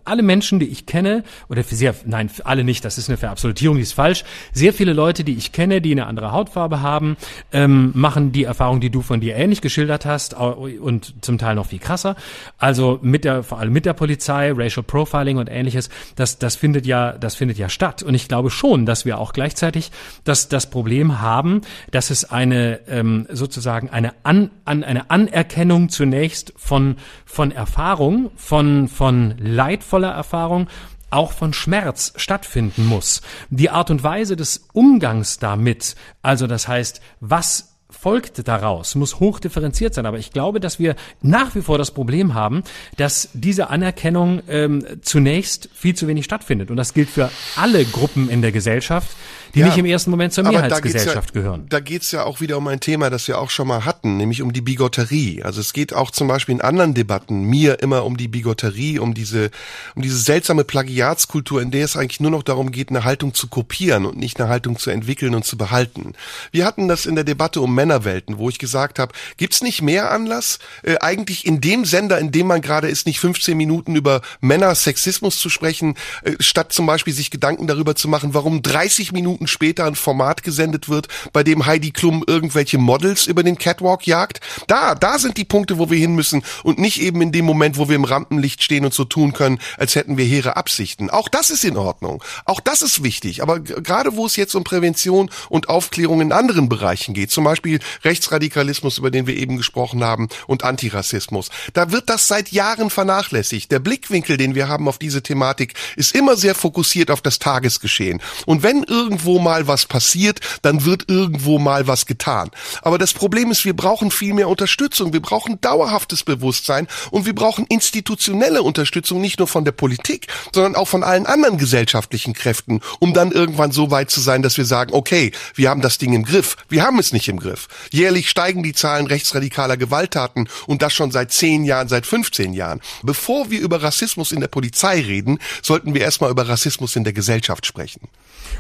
[0.05, 3.85] alle Menschen, die ich kenne, oder sehr, nein, alle nicht, das ist eine Verabsolutierung, die
[3.85, 7.17] ist falsch, sehr viele Leute, die ich kenne, die eine andere Hautfarbe haben,
[7.53, 11.67] ähm, machen die Erfahrung, die du von dir ähnlich geschildert hast und zum Teil noch
[11.67, 12.17] viel krasser.
[12.59, 16.87] Also mit der, vor allem mit der Polizei, Racial Profiling und ähnliches das, das findet
[16.87, 18.03] ja, das findet ja statt.
[18.03, 19.91] Und ich glaube schon, dass wir auch gleichzeitig
[20.25, 26.53] das, das Problem haben, dass es eine ähm, sozusagen eine, An, an, eine Anerkennung zunächst
[26.57, 30.69] von, von Erfahrung, von, von leidvoller Erfahrung,
[31.11, 33.23] auch von Schmerz stattfinden muss.
[33.51, 37.68] Die Art und Weise des Umgangs damit, also das heißt, was
[38.01, 40.07] folgt daraus, muss hochdifferenziert sein.
[40.07, 42.63] Aber ich glaube, dass wir nach wie vor das Problem haben,
[42.97, 46.71] dass diese Anerkennung ähm, zunächst viel zu wenig stattfindet.
[46.71, 49.09] Und das gilt für alle Gruppen in der Gesellschaft
[49.55, 51.67] die ja, nicht im ersten Moment zur Mehrheitsgesellschaft ja, gehören.
[51.69, 54.43] Da geht's ja auch wieder um ein Thema, das wir auch schon mal hatten, nämlich
[54.43, 55.43] um die Bigotterie.
[55.43, 59.15] Also es geht auch zum Beispiel in anderen Debatten mir immer um die Bigotterie, um
[59.15, 59.51] diese,
[59.95, 63.49] um diese seltsame Plagiatskultur, in der es eigentlich nur noch darum geht, eine Haltung zu
[63.49, 66.15] kopieren und nicht eine Haltung zu entwickeln und zu behalten.
[66.53, 70.11] Wir hatten das in der Debatte um Männerwelten, wo ich gesagt habe, gibt's nicht mehr
[70.11, 74.21] Anlass, äh, eigentlich in dem Sender, in dem man gerade ist, nicht 15 Minuten über
[74.41, 79.39] Männersexismus zu sprechen, äh, statt zum Beispiel sich Gedanken darüber zu machen, warum 30 Minuten
[79.39, 84.07] Minuten später ein Format gesendet wird, bei dem Heidi Klum irgendwelche Models über den Catwalk
[84.07, 84.41] jagt.
[84.67, 87.79] Da, da sind die Punkte, wo wir hin müssen und nicht eben in dem Moment,
[87.79, 91.11] wo wir im Rampenlicht stehen und so tun können, als hätten wir hehre Absichten.
[91.11, 92.23] Auch das ist in Ordnung.
[92.45, 93.43] Auch das ist wichtig.
[93.43, 97.78] Aber gerade wo es jetzt um Prävention und Aufklärung in anderen Bereichen geht, zum Beispiel
[98.05, 103.71] Rechtsradikalismus, über den wir eben gesprochen haben, und Antirassismus, da wird das seit Jahren vernachlässigt.
[103.71, 108.21] Der Blickwinkel, den wir haben auf diese Thematik, ist immer sehr fokussiert auf das Tagesgeschehen.
[108.47, 112.51] Und wenn irgendwo mal was passiert, dann wird irgendwo mal was getan.
[112.83, 115.13] Aber das Problem ist, wir brauchen viel mehr Unterstützung.
[115.13, 120.77] Wir brauchen dauerhaftes Bewusstsein und wir brauchen institutionelle Unterstützung, nicht nur von der Politik, sondern
[120.77, 124.65] auch von allen anderen gesellschaftlichen Kräften, um dann irgendwann so weit zu sein, dass wir
[124.65, 126.57] sagen, okay, wir haben das Ding im Griff.
[126.69, 127.68] Wir haben es nicht im Griff.
[127.91, 132.81] Jährlich steigen die Zahlen rechtsradikaler Gewalttaten und das schon seit zehn Jahren, seit 15 Jahren.
[133.03, 137.13] Bevor wir über Rassismus in der Polizei reden, sollten wir erstmal über Rassismus in der
[137.13, 138.09] Gesellschaft sprechen.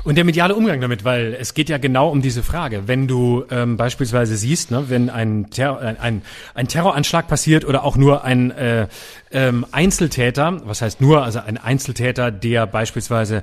[0.05, 2.85] Und der mediale Umgang damit, weil es geht ja genau um diese Frage.
[2.87, 6.23] Wenn du ähm, beispielsweise siehst, ne, wenn ein, Ter ein,
[6.55, 8.88] ein Terroranschlag passiert oder auch nur ein äh,
[9.31, 13.42] ähm, Einzeltäter, was heißt nur, also ein Einzeltäter, der beispielsweise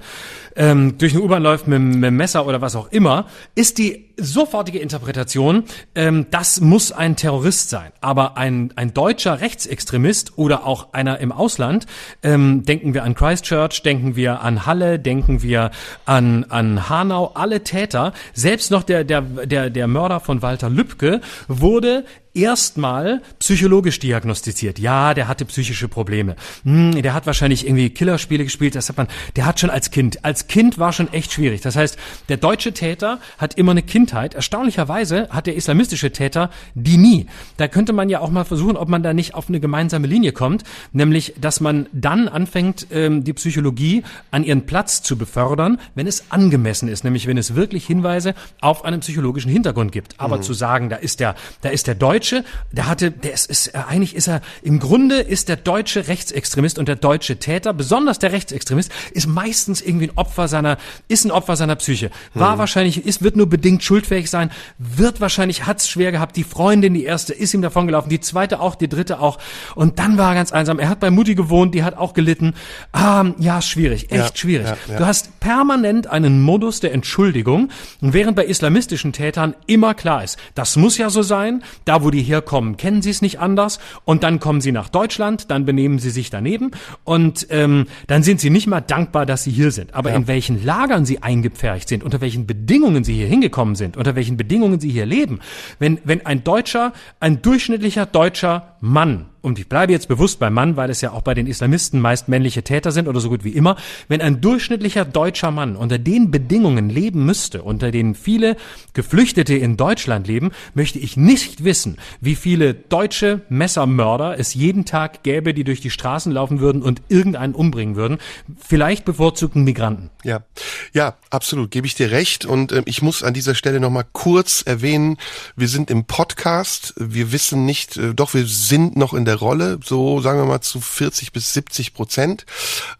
[0.56, 4.04] ähm, durch eine U-Bahn läuft mit, mit einem Messer oder was auch immer, ist die
[4.17, 7.91] sofortige Interpretation, ähm, das muss ein Terrorist sein.
[8.01, 11.86] Aber ein, ein deutscher Rechtsextremist oder auch einer im Ausland,
[12.23, 15.71] ähm, denken wir an Christchurch, denken wir an Halle, denken wir
[16.06, 21.21] an, an Hanau, alle Täter, selbst noch der, der, der, der Mörder von Walter Lübcke
[21.47, 24.78] wurde erstmal psychologisch diagnostiziert.
[24.78, 26.36] Ja, der hatte psychische Probleme.
[26.63, 28.76] Hm, der hat wahrscheinlich irgendwie Killerspiele gespielt.
[28.76, 31.62] Das hat man, der hat schon als Kind, als Kind war schon echt schwierig.
[31.62, 31.98] Das heißt,
[32.30, 34.34] der deutsche Täter hat immer eine Kindheit.
[34.34, 37.28] Erstaunlicherweise hat der islamistische Täter die nie.
[37.58, 40.34] Da könnte man ja auch mal versuchen, ob man da nicht auf eine gemeinsame Linie
[40.34, 46.08] kommt, nämlich, dass man dann anfängt, ähm, die Psychologie an ihren Platz zu befördern, wenn
[46.08, 50.19] es angemessen ist, nämlich wenn es wirklich Hinweise auf einen psychologischen Hintergrund gibt.
[50.19, 50.41] Aber mhm.
[50.43, 53.67] zu sagen, da ist der, da ist der Deutsche Deutsche, der hatte, der ist, ist
[53.67, 58.17] äh, eigentlich ist er im Grunde ist der deutsche Rechtsextremist und der deutsche Täter, besonders
[58.17, 62.09] der Rechtsextremist, ist meistens irgendwie ein Opfer seiner, ist ein Opfer seiner Psyche.
[62.33, 62.59] War hm.
[62.59, 66.35] wahrscheinlich, ist, wird nur bedingt schuldfähig sein, wird wahrscheinlich, hat's schwer gehabt.
[66.35, 69.38] Die Freundin, die erste, ist ihm davongelaufen, die zweite auch, die dritte auch.
[69.75, 70.79] Und dann war er ganz einsam.
[70.79, 72.55] Er hat bei Mutti gewohnt, die hat auch gelitten.
[72.91, 74.67] Ah, ja, schwierig, echt ja, schwierig.
[74.67, 74.97] Ja, ja.
[74.97, 77.69] Du hast permanent einen Modus der Entschuldigung,
[78.01, 82.09] und während bei islamistischen Tätern immer klar ist, das muss ja so sein, da wo
[82.15, 85.99] die herkommen, kennen sie es nicht anders und dann kommen sie nach Deutschland, dann benehmen
[85.99, 86.71] sie sich daneben
[87.04, 89.93] und ähm, dann sind sie nicht mal dankbar, dass sie hier sind.
[89.93, 90.15] Aber ja.
[90.15, 94.38] in welchen Lagern sie eingepfercht sind, unter welchen Bedingungen sie hier hingekommen sind, unter welchen
[94.38, 95.39] Bedingungen sie hier leben,
[95.80, 100.76] wenn, wenn ein Deutscher, ein durchschnittlicher deutscher Mann und ich bleibe jetzt bewusst beim Mann,
[100.76, 103.52] weil es ja auch bei den Islamisten meist männliche Täter sind oder so gut wie
[103.52, 103.76] immer,
[104.08, 108.58] wenn ein durchschnittlicher deutscher Mann unter den Bedingungen leben müsste, unter denen viele
[108.93, 115.21] Geflüchtete in Deutschland leben, möchte ich nicht wissen, wie viele deutsche Messermörder es jeden Tag
[115.21, 118.17] gäbe, die durch die Straßen laufen würden und irgendeinen umbringen würden.
[118.58, 120.10] Vielleicht bevorzugten Migranten.
[120.24, 120.43] Ja,
[120.91, 122.45] ja, absolut, gebe ich dir recht.
[122.45, 125.17] Und äh, ich muss an dieser Stelle nochmal kurz erwähnen,
[125.56, 129.79] wir sind im Podcast, wir wissen nicht, äh, doch wir sind noch in der Rolle,
[129.81, 132.45] so sagen wir mal zu 40 bis 70 Prozent.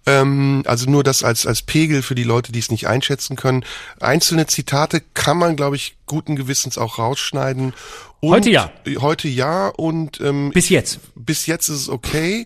[0.06, 3.66] Ähm, also nur das als, als Pegel für die Leute, die es nicht einschätzen können.
[4.00, 7.74] Einzelne Zitate kann man, glaube ich, guten Gewissens auch rausschneiden.
[8.22, 8.72] Und heute ja.
[9.00, 11.02] Heute ja und ähm, bis jetzt.
[11.14, 12.46] Bis jetzt ist es okay.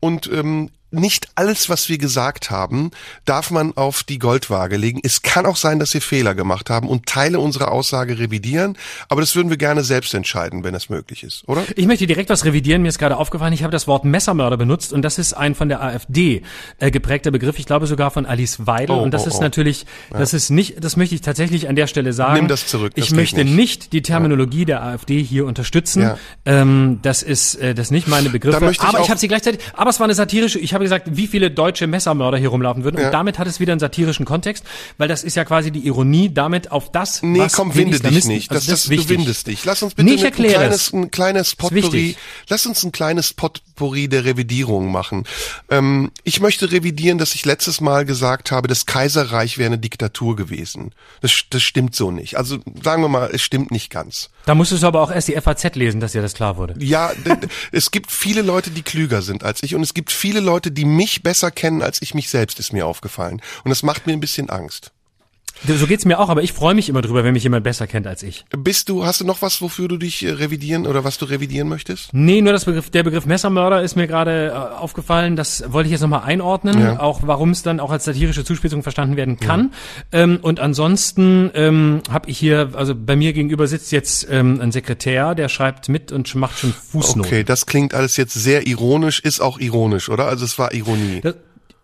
[0.00, 2.90] Und ähm, nicht alles, was wir gesagt haben,
[3.24, 5.00] darf man auf die Goldwaage legen.
[5.02, 8.76] Es kann auch sein, dass wir Fehler gemacht haben und Teile unserer Aussage revidieren,
[9.08, 11.64] aber das würden wir gerne selbst entscheiden, wenn das möglich ist, oder?
[11.76, 12.82] Ich möchte direkt was revidieren.
[12.82, 15.68] Mir ist gerade aufgefallen, ich habe das Wort Messermörder benutzt und das ist ein von
[15.68, 16.42] der AfD
[16.78, 17.58] äh, geprägter Begriff.
[17.58, 19.42] Ich glaube sogar von Alice Weidel oh, und das oh, ist oh.
[19.42, 20.18] natürlich, ja.
[20.18, 22.34] das ist nicht, das möchte ich tatsächlich an der Stelle sagen.
[22.34, 22.94] Nimm das zurück.
[22.94, 23.54] Das ich möchte nicht.
[23.56, 23.92] nicht.
[23.92, 24.64] die Terminologie ja.
[24.66, 26.02] der AfD hier unterstützen.
[26.02, 26.18] Ja.
[26.44, 28.70] Ähm, das ist äh, das nicht meine Begriffe.
[28.70, 29.60] Ich aber ich habe sie gleichzeitig.
[29.74, 30.58] Aber es war eine satirische.
[30.58, 32.98] Ich habe gesagt, wie viele deutsche Messermörder hier rumlaufen würden.
[32.98, 33.06] Ja.
[33.06, 34.64] Und damit hat es wieder einen satirischen Kontext,
[34.98, 38.26] weil das ist ja quasi die Ironie damit auf das, nee, was komm, winde dich
[38.26, 38.50] nicht.
[38.50, 39.64] Das, also das, das du windest dich.
[39.64, 42.16] Lass uns bitte nee, ein kleines, ein kleines Potpourri,
[42.48, 43.32] lass uns ein kleines
[43.80, 45.24] Potpourri der Revidierung machen.
[45.70, 50.36] Ähm, ich möchte revidieren, dass ich letztes Mal gesagt habe, das Kaiserreich wäre eine Diktatur
[50.36, 50.94] gewesen.
[51.22, 52.36] Das, das stimmt so nicht.
[52.36, 54.28] Also sagen wir mal, es stimmt nicht ganz.
[54.44, 56.74] Da musstest du aber auch erst die FAZ lesen, dass dir das klar wurde.
[56.78, 57.10] Ja,
[57.72, 60.84] es gibt viele Leute, die klüger sind als ich und es gibt viele Leute, die
[60.84, 63.40] mich besser kennen als ich mich selbst, ist mir aufgefallen.
[63.64, 64.92] Und das macht mir ein bisschen Angst.
[65.66, 68.06] So geht's mir auch, aber ich freue mich immer drüber, wenn mich jemand besser kennt
[68.06, 68.44] als ich.
[68.56, 71.68] Bist du, hast du noch was, wofür du dich äh, revidieren oder was du revidieren
[71.68, 72.12] möchtest?
[72.12, 75.36] Nee, nur das Begriff, der Begriff Messermörder ist mir gerade äh, aufgefallen.
[75.36, 77.00] Das wollte ich jetzt nochmal einordnen, ja.
[77.00, 79.72] auch warum es dann auch als satirische Zuspitzung verstanden werden kann.
[80.12, 80.20] Ja.
[80.20, 84.72] Ähm, und ansonsten ähm, habe ich hier, also bei mir gegenüber sitzt jetzt ähm, ein
[84.72, 87.20] Sekretär, der schreibt mit und macht schon Fußnoten.
[87.20, 90.26] Okay, das klingt alles jetzt sehr ironisch, ist auch ironisch, oder?
[90.26, 91.20] Also es war Ironie.
[91.22, 91.34] Das,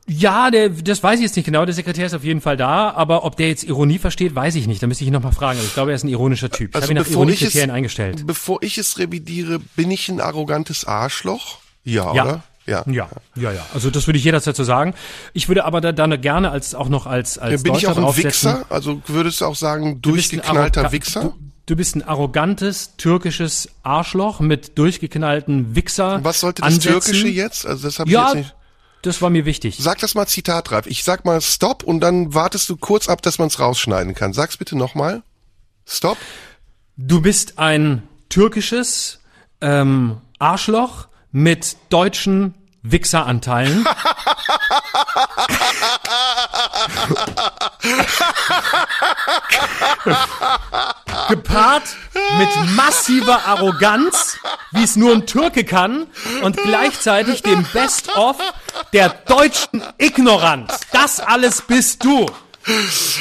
[0.09, 1.65] ja, der, das weiß ich jetzt nicht genau.
[1.65, 4.69] Der Sekretär ist auf jeden Fall da, aber ob der jetzt Ironie versteht, weiß ich
[4.69, 4.83] nicht.
[4.83, 5.59] Da müsste ich ihn nochmal fragen.
[5.59, 6.75] Also ich glaube, er ist ein ironischer Typ.
[6.77, 8.25] Also ich habe ihn nach Ironiekriterien eingestellt.
[8.25, 11.59] Bevor ich es revidiere, bin ich ein arrogantes Arschloch?
[11.83, 12.25] Ja, ja.
[12.25, 12.43] oder?
[12.67, 12.85] Ja.
[12.87, 13.67] ja, ja, ja.
[13.75, 14.95] Also das würde ich jederzeit so sagen.
[15.33, 18.17] Ich würde aber da, dann gerne als auch noch als als Bin ich auch ein
[18.17, 18.67] Wichser?
[18.71, 21.23] Also würdest du auch sagen durchgeknallter Wichser?
[21.23, 21.35] Du,
[21.67, 26.25] du, bist ein arrogantes türkisches Arschloch mit durchgeknallten Wichser.
[26.25, 26.93] Was sollte das Ansätzen.
[26.93, 27.67] Türkische jetzt?
[27.67, 28.56] Also das habe ja, ich jetzt nicht.
[29.07, 29.77] Das war mir wichtig.
[29.79, 30.87] Sag das mal zitatreif.
[30.87, 34.33] Ich sag mal Stop und dann wartest du kurz ab, dass man es rausschneiden kann.
[34.33, 35.23] Sag's bitte nochmal.
[35.87, 36.19] Stop.
[36.97, 39.21] Du bist ein türkisches
[39.61, 42.55] ähm, Arschloch mit deutschen
[42.91, 43.87] Wichseranteilen.
[51.29, 51.83] Gepaart
[52.39, 54.39] mit massiver Arroganz,
[54.73, 56.07] wie es nur ein Türke kann,
[56.43, 58.37] und gleichzeitig dem Best-of
[58.93, 60.81] der deutschen Ignoranz.
[60.93, 62.27] Das alles bist du.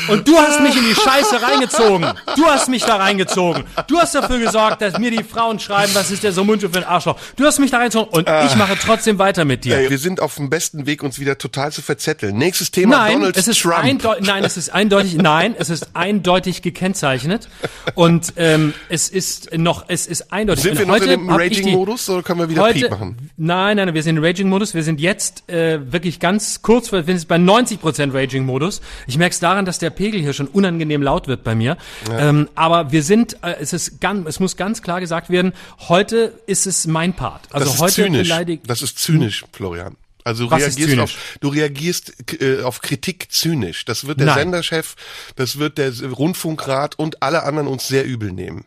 [0.09, 2.05] Und du hast mich in die Scheiße reingezogen.
[2.35, 3.63] Du hast mich da reingezogen.
[3.87, 6.79] Du hast dafür gesorgt, dass mir die Frauen schreiben, was ist der so Mundschutz für
[6.79, 7.17] ein Arschloch.
[7.35, 8.55] Du hast mich da reingezogen und ich Ah.
[8.57, 9.77] mache trotzdem weiter mit dir.
[9.77, 12.37] Ey, wir sind auf dem besten Weg, uns wieder total zu verzetteln.
[12.37, 13.83] Nächstes Thema, Nein, Donald es ist Trump.
[14.21, 17.47] nein, es ist eindeutig, nein, es ist eindeutig gekennzeichnet
[17.93, 20.63] und ähm, es ist noch, es ist eindeutig.
[20.63, 23.29] Sind Und wir noch in dem ich Raging-Modus oder können wir wieder heute, Piep machen?
[23.37, 24.73] Nein, nein, wir sind im Raging-Modus.
[24.73, 28.81] Wir sind jetzt äh, wirklich ganz kurz, vor- wir sind jetzt bei 90% Raging-Modus.
[29.07, 31.77] Ich merke es daran, dass der Pegel hier schon unangenehm laut wird bei mir.
[32.11, 35.53] Ähm, aber wir sind, äh, es ist ganz, es muss ganz klar gesagt werden,
[35.87, 37.43] heute ist es mein Part.
[37.51, 38.27] Also das ist heute zynisch.
[38.27, 38.63] beleidigt.
[38.67, 39.95] Das ist zynisch, Florian.
[40.23, 43.85] Also du Was reagierst, auf, du reagierst äh, auf Kritik zynisch.
[43.85, 44.39] Das wird der Nein.
[44.39, 44.95] Senderchef,
[45.35, 48.65] das wird der Rundfunkrat und alle anderen uns sehr übel nehmen.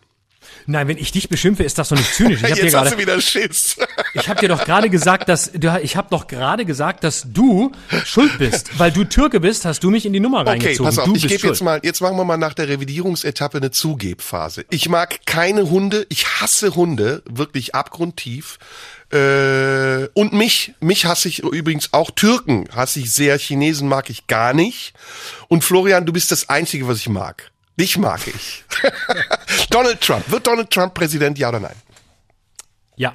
[0.70, 2.42] Nein, wenn ich dich beschimpfe, ist das doch nicht zynisch.
[2.42, 3.76] Ich habe dir Jetzt hast du wieder Schiss.
[4.12, 7.72] Ich habe dir doch gerade gesagt, dass du, ich habe doch gerade gesagt, dass du
[8.04, 10.84] schuld bist, weil du Türke bist, hast du mich in die Nummer Okay, reingezogen.
[10.84, 13.70] pass auf, du ich gebe jetzt mal, jetzt machen wir mal nach der Revidierungsetappe eine
[13.70, 14.66] Zugebphase.
[14.68, 18.58] Ich mag keine Hunde, ich hasse Hunde, wirklich abgrundtief.
[19.10, 24.26] Äh, und mich, mich hasse ich übrigens auch Türken, hasse ich sehr, Chinesen mag ich
[24.26, 24.92] gar nicht.
[25.48, 27.50] Und Florian, du bist das Einzige, was ich mag.
[27.78, 28.64] Dich mag ich.
[29.70, 31.76] Donald Trump, wird Donald Trump Präsident, ja oder nein?
[32.96, 33.14] Ja.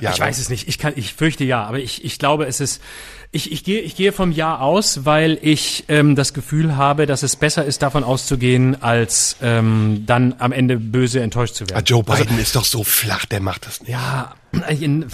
[0.00, 0.26] Ja, ich ne?
[0.26, 0.68] weiß es nicht.
[0.68, 2.82] Ich kann, ich fürchte ja, aber ich, ich glaube, es ist.
[3.30, 7.22] Ich, ich gehe, ich gehe vom Ja aus, weil ich ähm, das Gefühl habe, dass
[7.22, 11.84] es besser ist, davon auszugehen, als ähm, dann am Ende böse enttäuscht zu Ah, werden.
[11.84, 13.90] Joe Biden ist doch so flach, der macht das nicht.
[13.90, 14.34] Ja,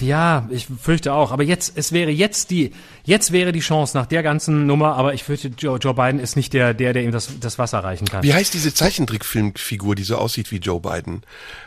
[0.01, 1.33] ja, ich fürchte auch.
[1.33, 2.73] Aber jetzt, es wäre jetzt die,
[3.05, 4.97] jetzt wäre die Chance nach der ganzen Nummer.
[4.97, 7.81] Aber ich fürchte, Joe, Joe Biden ist nicht der, der, der ihm das, das Wasser
[7.81, 8.23] reichen kann.
[8.23, 11.23] Wie heißt diese Zeichentrickfilmfigur, die so aussieht wie Joe Biden?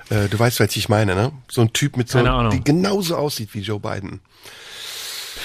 [0.10, 1.32] Äh, du weißt, welche ich meine, ne?
[1.49, 4.21] So ein Typ mit so, die genauso aussieht wie Joe Biden.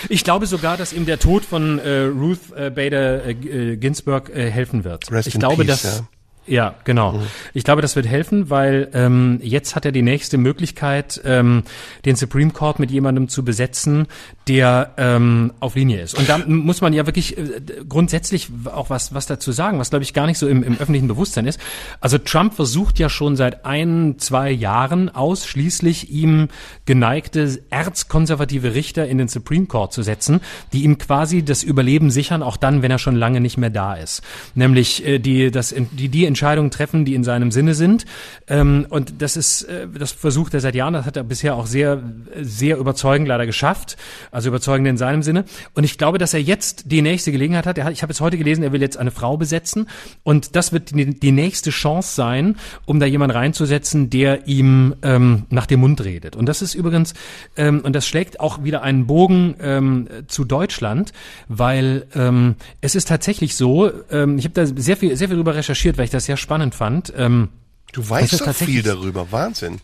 [0.09, 4.31] Ich glaube sogar, dass ihm der Tod von äh, Ruth äh, Bader äh, äh, Ginsburg
[4.31, 5.11] äh, helfen wird.
[5.11, 6.09] Rest ich in glaube, peace, dass ja.
[6.47, 7.23] Ja, genau.
[7.55, 11.63] Ich glaube, das wird helfen, weil ähm, jetzt hat er die nächste Möglichkeit, ähm,
[12.05, 14.09] den Supreme Court mit jemandem zu besetzen,
[14.49, 16.19] der ähm, auf Linie ist.
[16.19, 20.03] Und da muss man ja wirklich äh, grundsätzlich auch was, was dazu sagen, was glaube
[20.03, 21.61] ich gar nicht so im, im öffentlichen Bewusstsein ist.
[22.01, 26.49] Also Trump versucht ja schon seit ein, zwei Jahren ausschließlich ihm
[26.87, 30.41] geneigte erzkonservative Richter in den Supreme Court zu setzen,
[30.73, 33.95] die ihm quasi das Überleben sichern, auch dann, wenn er schon lange nicht mehr da
[33.95, 34.23] ist.
[34.57, 38.05] Nämlich äh, die, das, die, die Entscheidungen treffen, die in seinem Sinne sind.
[38.49, 41.67] Ähm, und das ist, äh, das versucht er seit Jahren, das hat er bisher auch
[41.67, 42.03] sehr,
[42.41, 43.97] sehr überzeugend leider geschafft.
[44.31, 45.45] Also überzeugend in seinem Sinne.
[45.75, 47.79] Und ich glaube, dass er jetzt die nächste Gelegenheit hat.
[47.79, 49.89] Hat ich habe es heute gelesen, er will jetzt eine Frau besetzen.
[50.23, 55.45] Und das wird die, die nächste Chance sein, um da jemand reinzusetzen, der ihm ähm,
[55.51, 56.37] nach dem Mund redet.
[56.37, 57.15] Und das ist übrigens,
[57.57, 61.13] ähm, und das schlägt auch wieder einen Bogen ähm, zu Deutschland,
[61.49, 65.55] weil ähm, es ist tatsächlich so, ähm, ich habe da sehr viel, sehr viel drüber
[65.55, 67.13] recherchiert, weil ich das sehr spannend fand.
[67.17, 67.49] Ähm,
[67.93, 69.79] Du Das weißt tatsächlich- viel darüber, Wahnsinn.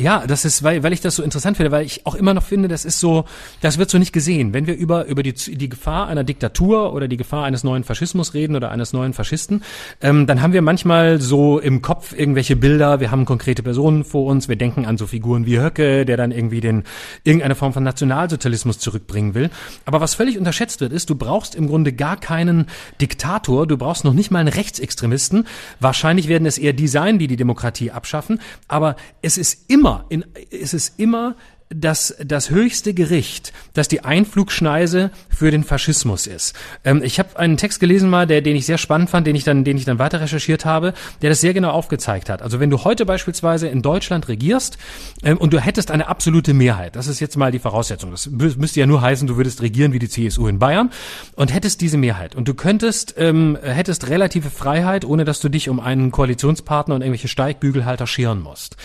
[0.00, 2.42] Ja, das ist, weil, weil ich das so interessant finde, weil ich auch immer noch
[2.42, 3.26] finde, das ist so,
[3.60, 4.54] das wird so nicht gesehen.
[4.54, 8.32] Wenn wir über, über die, die Gefahr einer Diktatur oder die Gefahr eines neuen Faschismus
[8.32, 9.62] reden oder eines neuen Faschisten,
[10.00, 14.24] ähm, dann haben wir manchmal so im Kopf irgendwelche Bilder, wir haben konkrete Personen vor
[14.24, 16.84] uns, wir denken an so Figuren wie Höcke, der dann irgendwie den,
[17.24, 19.50] irgendeine Form von Nationalsozialismus zurückbringen will.
[19.84, 22.68] Aber was völlig unterschätzt wird, ist, du brauchst im Grunde gar keinen
[23.02, 25.46] Diktator, du brauchst noch nicht mal einen Rechtsextremisten.
[25.78, 30.24] Wahrscheinlich werden es eher die sein, die die Demokratie abschaffen, aber es ist immer, in,
[30.50, 31.36] es ist immer
[31.74, 36.54] das, das höchste Gericht, das die Einflugschneise für den Faschismus ist.
[36.84, 39.44] Ähm, ich habe einen Text gelesen mal, der, den ich sehr spannend fand, den ich
[39.44, 42.42] dann, den ich dann weiter recherchiert habe, der das sehr genau aufgezeigt hat.
[42.42, 44.78] Also wenn du heute beispielsweise in Deutschland regierst
[45.22, 48.10] ähm, und du hättest eine absolute Mehrheit, das ist jetzt mal die Voraussetzung.
[48.10, 50.90] Das mü- müsste ja nur heißen, du würdest regieren wie die CSU in Bayern
[51.36, 55.68] und hättest diese Mehrheit und du könntest ähm, hättest relative Freiheit, ohne dass du dich
[55.68, 58.76] um einen Koalitionspartner und irgendwelche Steigbügelhalter scheren musst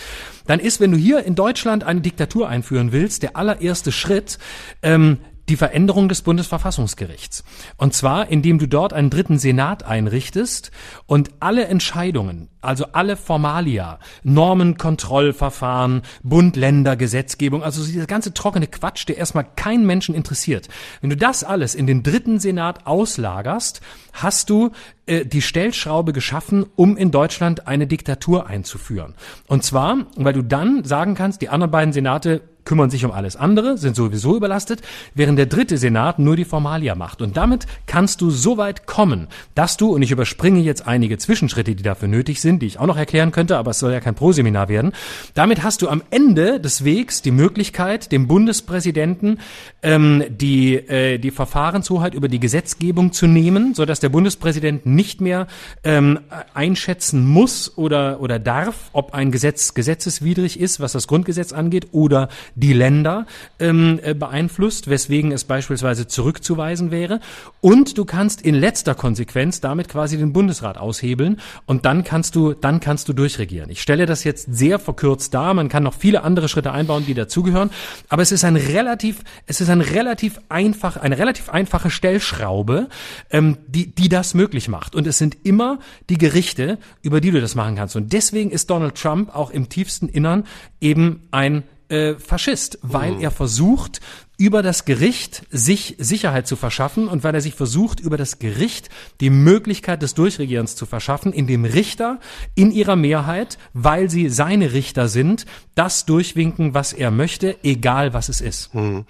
[0.46, 4.38] dann ist, wenn du hier in Deutschland eine Diktatur einführen willst, der allererste Schritt
[4.82, 7.44] ähm, die Veränderung des Bundesverfassungsgerichts.
[7.76, 10.72] Und zwar, indem du dort einen dritten Senat einrichtest
[11.06, 19.46] und alle Entscheidungen, also alle Formalia, Normenkontrollverfahren, Bund-Länder-Gesetzgebung, also dieser ganze trockene Quatsch, der erstmal
[19.54, 20.66] keinen Menschen interessiert.
[21.00, 23.80] Wenn du das alles in den dritten Senat auslagerst,
[24.14, 24.72] hast du
[25.06, 29.14] äh, die Stellschraube geschaffen, um in Deutschland eine Diktatur einzuführen.
[29.46, 33.36] Und zwar, weil du dann sagen kannst, die anderen beiden Senate kümmern sich um alles
[33.36, 34.82] andere, sind sowieso überlastet,
[35.14, 37.22] während der dritte Senat nur die Formalia macht.
[37.22, 41.74] Und damit kannst du so weit kommen, dass du, und ich überspringe jetzt einige Zwischenschritte,
[41.74, 44.14] die dafür nötig sind, die ich auch noch erklären könnte, aber es soll ja kein
[44.14, 44.92] Proseminar werden,
[45.32, 49.38] damit hast du am Ende des Wegs die Möglichkeit, dem Bundespräsidenten
[49.82, 55.20] ähm, die, äh, die Verfahrenshoheit über die Gesetzgebung zu nehmen, so dass der Bundespräsident nicht
[55.20, 55.46] mehr
[55.84, 56.18] ähm,
[56.52, 62.28] einschätzen muss oder, oder darf, ob ein Gesetz gesetzeswidrig ist, was das Grundgesetz angeht, oder
[62.56, 63.26] die Länder
[63.60, 67.20] ähm, äh, beeinflusst, weswegen es beispielsweise zurückzuweisen wäre.
[67.60, 72.54] Und du kannst in letzter Konsequenz damit quasi den Bundesrat aushebeln und dann kannst du,
[72.54, 73.70] dann kannst du durchregieren.
[73.70, 75.52] Ich stelle das jetzt sehr verkürzt dar.
[75.52, 77.70] Man kann noch viele andere Schritte einbauen, die dazugehören.
[78.08, 82.88] Aber es ist ein relativ, es ist ein relativ einfach, eine relativ einfache Stellschraube,
[83.30, 84.94] ähm, die, die das möglich macht.
[84.94, 85.78] Und es sind immer
[86.08, 87.96] die Gerichte, über die du das machen kannst.
[87.96, 90.44] Und deswegen ist Donald Trump auch im tiefsten Innern
[90.80, 93.20] eben ein äh, Faschist, weil mhm.
[93.20, 94.00] er versucht,
[94.38, 98.90] über das Gericht sich Sicherheit zu verschaffen und weil er sich versucht, über das Gericht
[99.20, 102.20] die Möglichkeit des Durchregierens zu verschaffen, indem Richter
[102.54, 108.28] in ihrer Mehrheit, weil sie seine Richter sind, das durchwinken, was er möchte, egal was
[108.28, 108.74] es ist.
[108.74, 109.06] Mhm.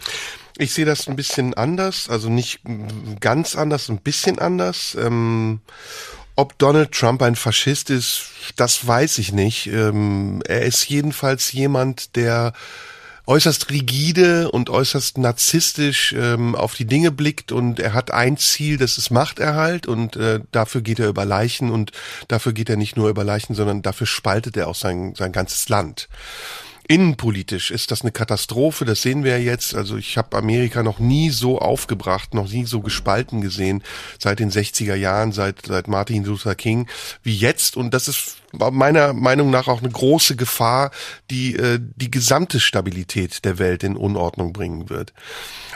[0.58, 2.60] Ich sehe das ein bisschen anders, also nicht
[3.20, 4.96] ganz anders, ein bisschen anders.
[4.98, 5.60] Ähm
[6.36, 8.26] ob Donald Trump ein Faschist ist,
[8.56, 9.66] das weiß ich nicht.
[9.66, 12.52] Ähm, er ist jedenfalls jemand, der
[13.26, 18.76] äußerst rigide und äußerst narzisstisch ähm, auf die Dinge blickt und er hat ein Ziel,
[18.76, 21.90] das ist Machterhalt und äh, dafür geht er über Leichen und
[22.28, 25.68] dafür geht er nicht nur über Leichen, sondern dafür spaltet er auch sein, sein ganzes
[25.68, 26.08] Land.
[26.88, 29.74] Innenpolitisch ist das eine Katastrophe, das sehen wir ja jetzt.
[29.74, 33.82] Also ich habe Amerika noch nie so aufgebracht, noch nie so gespalten gesehen
[34.18, 36.88] seit den 60er Jahren, seit, seit Martin Luther King
[37.22, 37.76] wie jetzt.
[37.76, 38.36] Und das ist
[38.70, 40.90] meiner Meinung nach auch eine große Gefahr,
[41.30, 45.12] die äh, die gesamte Stabilität der Welt in Unordnung bringen wird.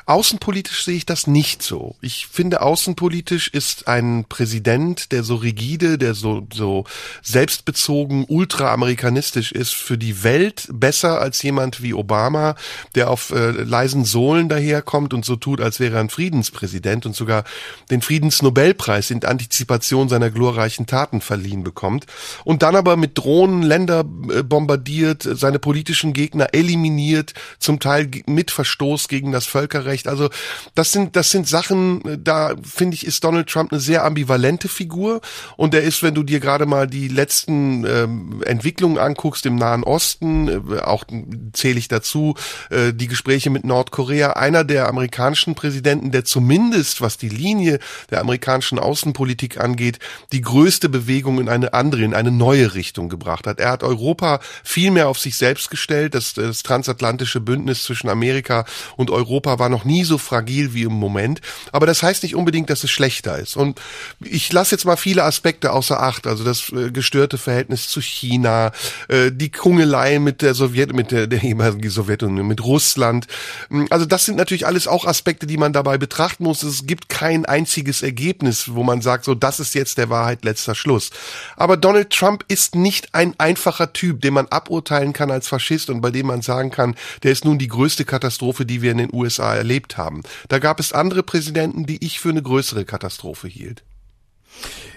[0.07, 1.95] Außenpolitisch sehe ich das nicht so.
[2.01, 6.85] Ich finde, außenpolitisch ist ein Präsident, der so rigide, der so, so
[7.22, 12.57] selbstbezogen, ultraamerikanistisch ist, für die Welt besser als jemand wie Obama,
[12.97, 17.14] der auf äh, leisen Sohlen daherkommt und so tut, als wäre er ein Friedenspräsident und
[17.14, 17.45] sogar
[17.91, 22.07] den Friedensnobelpreis in Antizipation seiner glorreichen Taten verliehen bekommt.
[22.45, 28.50] Und dann aber mit Drohnen Länder äh, bombardiert, seine politischen Gegner eliminiert, zum Teil mit
[28.50, 30.08] Verstoß gegen das Völkerrecht Recht.
[30.08, 30.30] Also
[30.74, 34.68] das sind das sind Sachen, äh, da finde ich ist Donald Trump eine sehr ambivalente
[34.68, 35.20] Figur
[35.56, 39.84] und er ist, wenn du dir gerade mal die letzten ähm, Entwicklungen anguckst im Nahen
[39.84, 41.04] Osten, äh, auch
[41.52, 42.34] zähle ich dazu
[42.70, 47.78] äh, die Gespräche mit Nordkorea, einer der amerikanischen Präsidenten, der zumindest was die Linie
[48.10, 49.98] der amerikanischen Außenpolitik angeht,
[50.32, 53.61] die größte Bewegung in eine andere, in eine neue Richtung gebracht hat.
[53.61, 56.14] Er hat Europa viel mehr auf sich selbst gestellt.
[56.14, 58.64] Das, das transatlantische Bündnis zwischen Amerika
[58.96, 61.40] und Europa war noch nie so fragil wie im Moment.
[61.72, 63.57] Aber das heißt nicht unbedingt, dass es schlechter ist.
[63.57, 63.80] Und
[64.20, 66.26] ich lasse jetzt mal viele Aspekte außer Acht.
[66.26, 68.72] Also das äh, gestörte Verhältnis zu China,
[69.09, 73.26] äh, die Kungelei mit der Sowjet, mit der, der ehemaligen Sowjetunion, mit Russland.
[73.68, 76.62] Hm, also das sind natürlich alles auch Aspekte, die man dabei betrachten muss.
[76.62, 80.74] Es gibt kein einziges Ergebnis, wo man sagt, so das ist jetzt der Wahrheit letzter
[80.74, 81.11] Schluss.
[81.57, 86.01] Aber Donald Trump ist nicht ein einfacher Typ, den man aburteilen kann als Faschist und
[86.01, 89.11] bei dem man sagen kann, der ist nun die größte Katastrophe, die wir in den
[89.12, 90.22] USA erlebt haben.
[90.49, 93.82] Da gab es andere Präsidenten, die ich für eine größere Katastrophe hielt.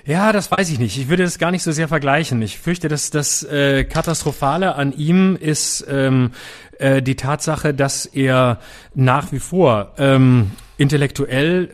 [0.06, 0.98] Ja, das weiß ich nicht.
[0.98, 2.42] Ich würde das gar nicht so sehr vergleichen.
[2.42, 6.32] Ich fürchte, dass das äh, Katastrophale an ihm ist ähm,
[6.78, 8.60] äh, die Tatsache, dass er
[8.94, 11.70] nach wie vor ähm, intellektuell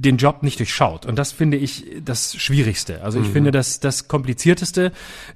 [0.00, 1.06] den Job nicht durchschaut.
[1.06, 3.02] Und das finde ich das Schwierigste.
[3.02, 3.32] Also ich mhm.
[3.32, 4.92] finde das das komplizierteste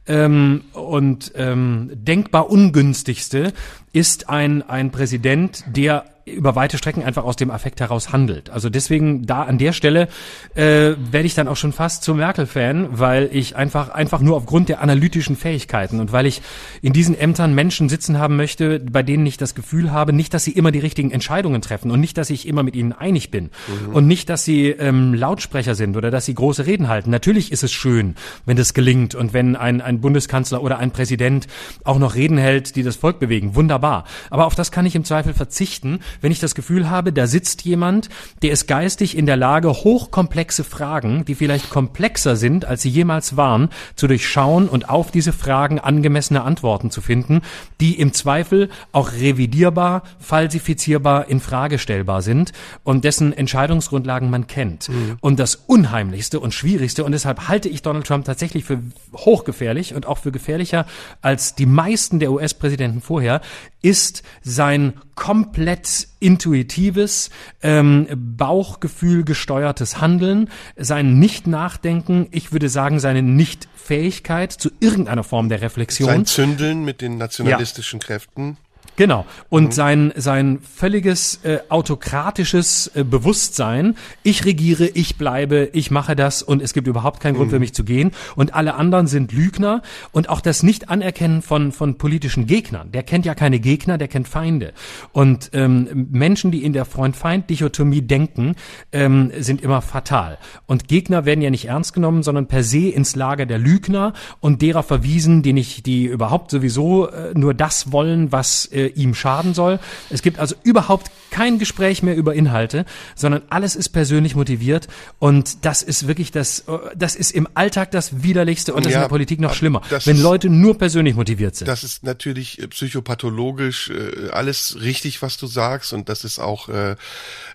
[0.06, 3.52] ähm, und ähm, denkbar ungünstigste
[3.92, 8.50] ist ein ein Präsident, der über weite Strecken einfach aus dem Affekt heraus handelt.
[8.50, 10.08] Also deswegen da an der Stelle
[10.54, 14.68] äh, werde ich dann auch schon fast zum Merkel-Fan, weil ich einfach einfach nur aufgrund
[14.68, 16.42] der analytischen Fähigkeiten und weil ich
[16.80, 20.44] in diesen Ämtern Menschen sitzen haben möchte, bei denen ich das Gefühl habe, nicht, dass
[20.44, 23.50] sie immer die richtigen Entscheidungen treffen und nicht, dass ich immer mit ihnen einig bin
[23.88, 23.94] mhm.
[23.94, 27.10] und nicht, dass sie ähm, Lautsprecher sind oder dass sie große Reden halten.
[27.10, 28.14] Natürlich ist es schön,
[28.46, 31.46] wenn das gelingt und wenn ein, ein Bundeskanzler oder ein Präsident
[31.84, 33.54] auch noch Reden hält, die das Volk bewegen.
[33.54, 34.04] Wunderbar.
[34.30, 37.62] Aber auf das kann ich im Zweifel verzichten, wenn ich das Gefühl habe, da sitzt
[37.62, 38.08] jemand,
[38.42, 43.36] der ist geistig in der Lage, hochkomplexe Fragen, die vielleicht komplexer sind, als sie jemals
[43.36, 47.42] waren, zu durchschauen und auf diese Fragen angemessene Antworten zu finden,
[47.80, 52.52] die im Zweifel auch revidierbar, falsifizierbar, in Frage stellbar sind
[52.84, 54.88] und dessen Entscheidungsgrundlagen man kennt.
[54.88, 55.16] Mhm.
[55.20, 58.80] Und das Unheimlichste und Schwierigste, und deshalb halte ich Donald Trump tatsächlich für
[59.16, 60.86] hochgefährlich und auch für gefährlicher
[61.20, 63.40] als die meisten der US-Präsidenten vorher,
[63.82, 67.30] ist sein komplett intuitives,
[67.62, 75.60] ähm, Bauchgefühl gesteuertes Handeln, sein Nicht-Nachdenken, ich würde sagen, seine Nicht-Fähigkeit zu irgendeiner Form der
[75.60, 76.08] Reflexion.
[76.08, 78.06] Sein Zündeln mit den nationalistischen ja.
[78.06, 78.56] Kräften.
[78.96, 79.24] Genau.
[79.48, 79.72] Und mhm.
[79.72, 86.60] sein, sein völliges äh, autokratisches äh, Bewusstsein, ich regiere, ich bleibe, ich mache das und
[86.60, 87.54] es gibt überhaupt keinen Grund mhm.
[87.54, 88.12] für mich zu gehen.
[88.36, 89.82] Und alle anderen sind Lügner.
[90.12, 92.92] Und auch das Nicht-Anerkennen von, von politischen Gegnern.
[92.92, 94.72] Der kennt ja keine Gegner, der kennt Feinde.
[95.12, 98.56] Und ähm, Menschen, die in der Freund-Feind-Dichotomie denken,
[98.92, 100.38] ähm, sind immer fatal.
[100.66, 104.60] Und Gegner werden ja nicht ernst genommen, sondern per se ins Lager der Lügner und
[104.60, 109.54] derer verwiesen, die nicht, die überhaupt sowieso äh, nur das wollen, was äh, ihm schaden
[109.54, 109.78] soll.
[110.10, 112.84] Es gibt also überhaupt kein Gespräch mehr über Inhalte,
[113.16, 114.86] sondern alles ist persönlich motiviert
[115.18, 116.64] und das ist wirklich das,
[116.94, 119.80] das ist im Alltag das widerlichste und das ja, ist in der Politik noch schlimmer,
[120.04, 121.66] wenn ist, Leute nur persönlich motiviert sind.
[121.68, 126.68] Das ist natürlich äh, psychopathologisch äh, alles richtig, was du sagst und das ist auch
[126.68, 126.96] äh,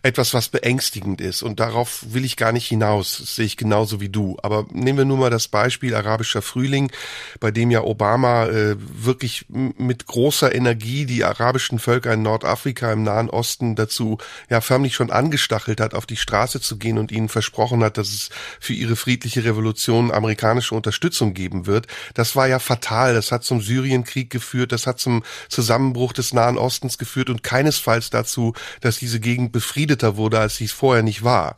[0.01, 4.01] etwas, was beängstigend ist und darauf will ich gar nicht hinaus, das sehe ich genauso
[4.01, 4.37] wie du.
[4.41, 6.91] Aber nehmen wir nur mal das Beispiel arabischer Frühling,
[7.39, 13.03] bei dem ja Obama äh, wirklich mit großer Energie die arabischen Völker in Nordafrika, im
[13.03, 14.17] Nahen Osten dazu
[14.49, 18.09] ja förmlich schon angestachelt hat, auf die Straße zu gehen und ihnen versprochen hat, dass
[18.09, 21.87] es für ihre friedliche Revolution amerikanische Unterstützung geben wird.
[22.13, 23.13] Das war ja fatal.
[23.13, 28.09] Das hat zum Syrienkrieg geführt, das hat zum Zusammenbruch des Nahen Ostens geführt und keinesfalls
[28.09, 31.55] dazu, dass diese Gegend befriedeter wurde, als sie es vorher nicht war.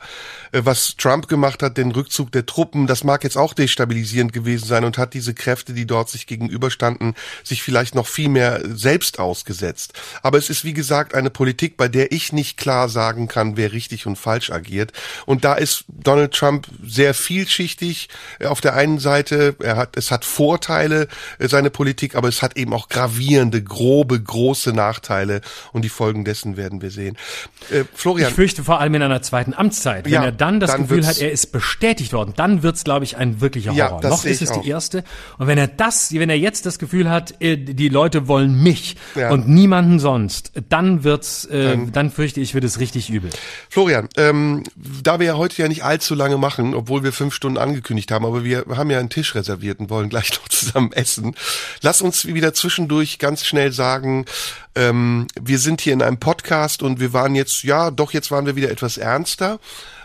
[0.51, 4.65] Äh, was Trump gemacht hat, den Rückzug der Truppen, das mag jetzt auch destabilisierend gewesen
[4.65, 9.19] sein und hat diese Kräfte, die dort sich gegenüberstanden, sich vielleicht noch viel mehr selbst
[9.49, 9.93] ausgesetzt.
[10.21, 13.71] Aber es ist, wie gesagt, eine Politik, bei der ich nicht klar sagen kann, wer
[13.71, 14.91] richtig und falsch agiert.
[15.25, 18.09] Und da ist Donald Trump sehr vielschichtig.
[18.45, 21.07] Auf der einen Seite, er hat, es hat Vorteile,
[21.39, 25.41] äh, seine Politik, aber es hat eben auch gravierende, grobe, große Nachteile
[25.73, 27.17] und die Folgen dessen werden wir sehen.
[27.71, 28.29] Äh, Florian.
[28.29, 31.05] Ich fürchte vor allem in einer zweiten Amtszeit, wenn ja, er dann das dann Gefühl
[31.05, 34.01] hat, er ist bestätigt worden, dann wird's, glaube ich, ein wirklicher Horror.
[34.03, 34.61] Ja, Noch ist es auch.
[34.61, 35.03] die erste.
[35.37, 38.95] Und wenn er das, wenn er jetzt das Gefühl hat, äh, die Leute wollen mich
[39.15, 39.29] ja.
[39.39, 43.29] Und niemanden sonst, dann wird's, äh, dann, dann fürchte ich, wird es richtig übel.
[43.69, 47.57] Florian, ähm, da wir ja heute ja nicht allzu lange machen, obwohl wir fünf Stunden
[47.57, 51.35] angekündigt haben, aber wir haben ja einen Tisch reserviert und wollen gleich noch zusammen essen.
[51.81, 54.25] Lass uns wieder zwischendurch ganz schnell sagen,
[54.75, 58.45] ähm, wir sind hier in einem Podcast und wir waren jetzt, ja, doch, jetzt waren
[58.45, 59.59] wir wieder etwas ernster.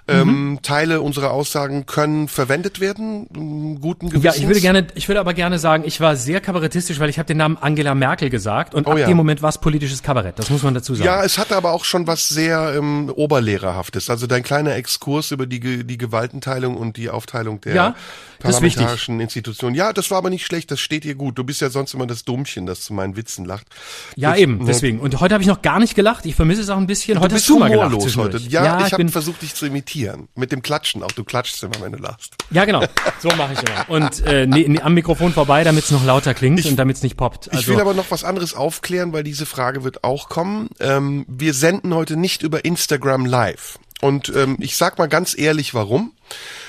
[0.07, 0.63] Ähm, mhm.
[0.63, 4.37] Teile unserer Aussagen können verwendet werden, guten Gewissens.
[4.37, 7.19] Ja, ich würde gerne, ich würde aber gerne sagen, ich war sehr kabarettistisch, weil ich
[7.19, 9.07] habe den Namen Angela Merkel gesagt und oh, ab ja.
[9.07, 10.39] dem Moment war es politisches Kabarett.
[10.39, 11.07] Das muss man dazu sagen.
[11.07, 14.11] Ja, es hatte aber auch schon was sehr ähm, oberlehrerhaftes.
[14.11, 17.95] Also dein kleiner Exkurs über die die Gewaltenteilung und die Aufteilung der ja,
[18.41, 19.75] parlamentarischen Institutionen.
[19.75, 20.71] Ja, das war aber nicht schlecht.
[20.71, 21.39] Das steht dir gut.
[21.39, 23.69] Du bist ja sonst immer das Dummchen, das zu meinen Witzen lacht.
[24.17, 24.59] Ja, ich, eben.
[24.59, 25.01] Ne, deswegen.
[25.01, 26.27] Und heute habe ich noch gar nicht gelacht.
[26.27, 27.21] Ich vermisse es auch ein bisschen.
[27.21, 28.37] Heute hast du mal gelacht heute.
[28.37, 30.29] Ja, ja ich, ich habe versucht, dich zu imitieren imitieren.
[30.35, 31.13] Mit dem Klatschen auch.
[31.13, 32.35] Du klatschst immer, wenn du lachst.
[32.51, 32.85] Ja, genau.
[33.21, 33.89] So mache ich immer.
[33.89, 36.97] Und äh, ne, ne, am Mikrofon vorbei, damit es noch lauter klingt ich, und damit
[36.97, 37.51] es nicht poppt.
[37.51, 40.69] Also, ich will aber noch was anderes aufklären, weil diese Frage wird auch kommen.
[40.81, 43.79] Ähm, wir senden heute nicht über Instagram live.
[44.01, 46.13] Und ähm, ich sag mal ganz ehrlich, warum.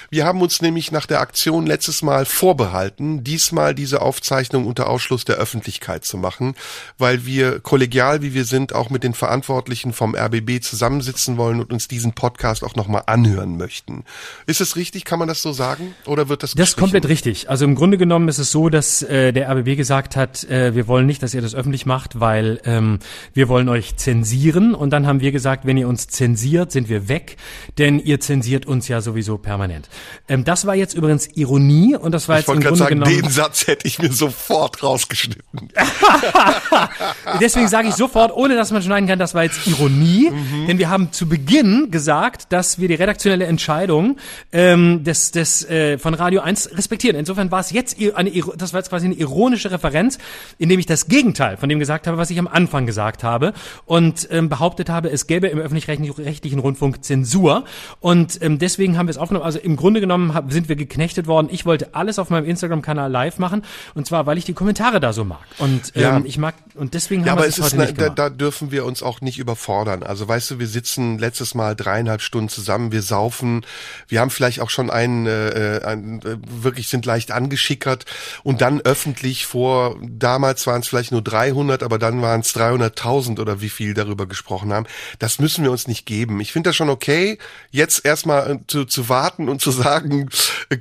[0.10, 5.26] Wir haben uns nämlich nach der Aktion letztes Mal vorbehalten, diesmal diese Aufzeichnung unter Ausschluss
[5.26, 6.56] der Öffentlichkeit zu machen,
[6.98, 11.72] weil wir kollegial, wie wir sind, auch mit den Verantwortlichen vom RBB zusammensitzen wollen und
[11.72, 14.04] uns diesen Podcast auch nochmal anhören möchten.
[14.46, 15.06] Ist es richtig?
[15.06, 15.96] Kann man das so sagen?
[16.06, 17.50] Oder wird das Das ist komplett richtig.
[17.50, 20.88] Also im Grunde genommen ist es so, dass äh, der RBB gesagt hat, äh, wir
[20.88, 23.00] wollen nicht, dass ihr das öffentlich macht, weil ähm,
[23.34, 24.76] wir wollen euch zensieren.
[24.76, 27.38] Und dann haben wir gesagt, wenn ihr uns zensiert, sind wir weg,
[27.78, 29.90] denn ihr zensiert uns ja sowieso permanent.
[30.28, 33.22] Ähm, das war jetzt übrigens Ironie und das war jetzt ich im Grunde sagen, genommen.
[33.22, 35.70] Den Satz hätte ich mir sofort rausgeschnitten.
[37.40, 40.68] Deswegen sage ich sofort, ohne dass man schneiden kann, das war jetzt Ironie, mhm.
[40.68, 44.18] denn wir haben zu Beginn gesagt, dass wir die redaktionelle Entscheidung
[44.52, 47.16] ähm, des, des äh, von Radio 1 respektieren.
[47.16, 50.18] Insofern war es jetzt eine, das war jetzt quasi eine ironische Referenz,
[50.58, 53.54] indem ich das Gegenteil von dem gesagt habe, was ich am Anfang gesagt habe
[53.86, 57.66] und ähm, behauptet habe, es gäbe im öffentlich-rechtlichen Rundfunk Zensur
[58.00, 59.46] und ähm, deswegen haben wir es aufgenommen.
[59.46, 61.48] Also im Grunde genommen hab, sind wir geknechtet worden.
[61.52, 63.64] Ich wollte alles auf meinem Instagram-Kanal live machen
[63.94, 65.46] und zwar, weil ich die Kommentare da so mag.
[65.58, 66.22] Und ähm, ja.
[66.26, 68.86] ich mag und deswegen ja, haben wir es heute ist, nicht da, da dürfen wir
[68.86, 70.04] uns auch nicht überfordern.
[70.04, 73.66] Also weißt du, wir sitzen letztes Mal dreieinhalb Stunden zusammen, wir saufen,
[74.08, 78.06] wir haben vielleicht auch schon einen, äh, einen äh, wirklich sind leicht angeschickert
[78.44, 83.40] und dann öffentlich vor damals waren es vielleicht nur 300, aber dann waren es 300.000
[83.40, 84.86] oder wie viel darüber gesprochen haben.
[85.20, 86.40] Das müssen wir uns nicht geben.
[86.42, 87.38] Ich finde das schon okay,
[87.72, 90.30] jetzt erstmal äh, zu, zu warten und zu sagen,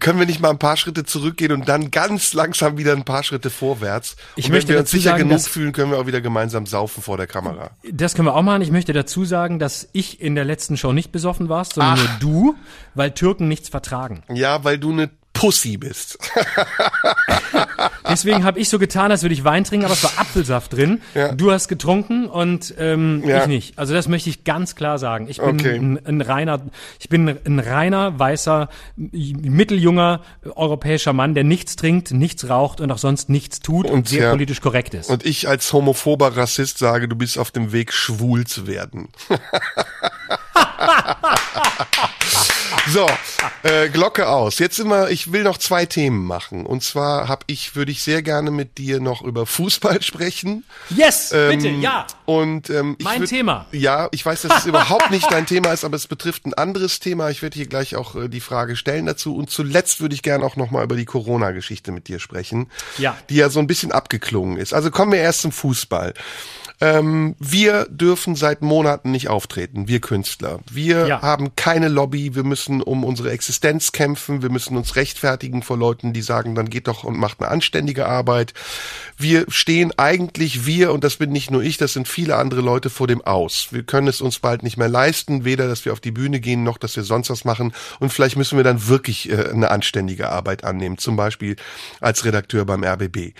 [0.00, 3.22] können wir nicht mal ein paar Schritte zurückgehen und dann ganz langsam wieder ein paar
[3.22, 4.16] Schritte vorwärts.
[4.36, 6.66] Ich und möchte wenn wir uns sicher sagen, genug fühlen, können wir auch wieder gemeinsam
[6.66, 7.70] saufen vor der Kamera.
[7.90, 8.62] Das können wir auch machen.
[8.62, 12.08] Ich möchte dazu sagen, dass ich in der letzten Show nicht besoffen warst, sondern nur
[12.20, 12.54] du,
[12.94, 14.22] weil Türken nichts vertragen.
[14.32, 16.18] Ja, weil du eine Pussy bist.
[18.08, 21.00] Deswegen habe ich so getan, als würde ich Wein trinken, aber es war Apfelsaft drin.
[21.14, 21.32] Ja.
[21.32, 23.42] Du hast getrunken und ähm, Ja.
[23.42, 23.78] ich nicht.
[23.78, 25.28] Also das möchte ich ganz klar sagen.
[25.28, 25.74] Ich bin Okay.
[25.76, 26.60] ein, ein reiner,
[27.00, 30.20] ich bin ein reiner weißer mitteljunger
[30.54, 34.24] europäischer Mann, der nichts trinkt, nichts raucht und auch sonst nichts tut und, Und sehr
[34.24, 34.30] ja.
[34.30, 35.10] politisch korrekt ist.
[35.10, 39.08] Und ich als homophober Rassist sage, du bist auf dem Weg, schwul zu werden.
[42.88, 43.06] so,
[43.62, 44.58] äh, Glocke aus.
[44.58, 46.66] Jetzt immer, ich will noch zwei Themen machen.
[46.66, 50.64] Und zwar habe ich, würde ich sehr gerne mit dir noch über Fußball sprechen.
[50.90, 52.06] yes, bitte, Ähm, ja.
[52.26, 53.66] Und ähm, ich Mein würd- Thema.
[53.72, 57.00] Ja, ich weiß, dass es überhaupt nicht dein Thema ist, aber es betrifft ein anderes
[57.00, 57.30] Thema.
[57.30, 59.34] Ich werde hier gleich auch äh, die Frage stellen dazu.
[59.36, 63.16] Und zuletzt würde ich gerne auch noch mal über die Corona-Geschichte mit dir sprechen, Ja.
[63.30, 64.74] die ja so ein bisschen abgeklungen ist.
[64.74, 66.14] Also kommen wir erst zum Fußball.
[66.80, 70.58] Ähm, wir dürfen seit Monaten nicht auftreten, wir Künstler.
[70.70, 71.22] Wir Ja.
[71.22, 76.12] haben keine Lobby, wir müssen um unsere Existenz kämpfen, wir müssen uns rechtfertigen vor Leuten,
[76.12, 78.54] die sagen, dann geht doch und macht eine anständige Arbeit.
[79.16, 82.90] Wir stehen eigentlich, wir, und das bin nicht nur ich, das sind viele andere Leute
[82.90, 83.68] vor dem Aus.
[83.70, 86.62] Wir können es uns bald nicht mehr leisten, weder, dass wir auf die Bühne gehen,
[86.62, 87.72] noch, dass wir sonst was machen.
[88.00, 91.56] Und vielleicht müssen wir dann wirklich äh, eine anständige Arbeit annehmen, zum Beispiel
[92.00, 93.34] als Redakteur beim RBB.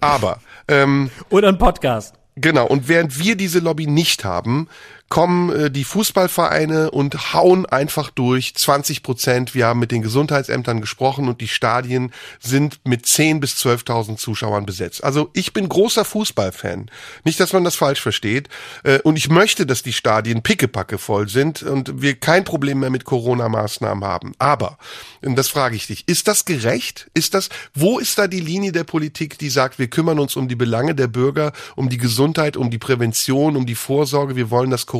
[0.00, 2.14] Aber, ähm, Oder ein Podcast.
[2.36, 4.68] Genau, und während wir diese Lobby nicht haben,
[5.10, 9.54] kommen äh, die Fußballvereine und hauen einfach durch 20 Prozent.
[9.56, 14.64] Wir haben mit den Gesundheitsämtern gesprochen und die Stadien sind mit 10 bis 12.000 Zuschauern
[14.64, 15.02] besetzt.
[15.02, 16.90] Also ich bin großer Fußballfan.
[17.24, 18.48] Nicht, dass man das falsch versteht.
[18.84, 22.90] Äh, und ich möchte, dass die Stadien pickepacke voll sind und wir kein Problem mehr
[22.90, 24.32] mit Corona-Maßnahmen haben.
[24.38, 24.78] Aber,
[25.22, 27.10] und das frage ich dich, ist das gerecht?
[27.14, 30.46] Ist das, wo ist da die Linie der Politik, die sagt, wir kümmern uns um
[30.46, 34.70] die Belange der Bürger, um die Gesundheit, um die Prävention, um die Vorsorge, wir wollen,
[34.70, 34.99] dass Corona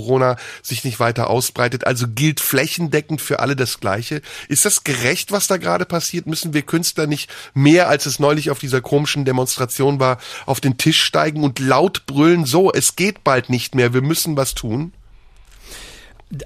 [0.63, 4.23] sich nicht weiter ausbreitet, also gilt flächendeckend für alle das Gleiche.
[4.49, 6.27] Ist das gerecht, was da gerade passiert?
[6.27, 10.79] Müssen wir Künstler nicht mehr, als es neulich auf dieser komischen Demonstration war, auf den
[10.79, 14.93] Tisch steigen und laut brüllen, so, es geht bald nicht mehr, wir müssen was tun?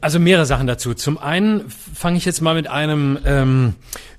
[0.00, 0.94] Also mehrere Sachen dazu.
[0.94, 3.74] Zum einen fange ich jetzt mal mit einem ähm,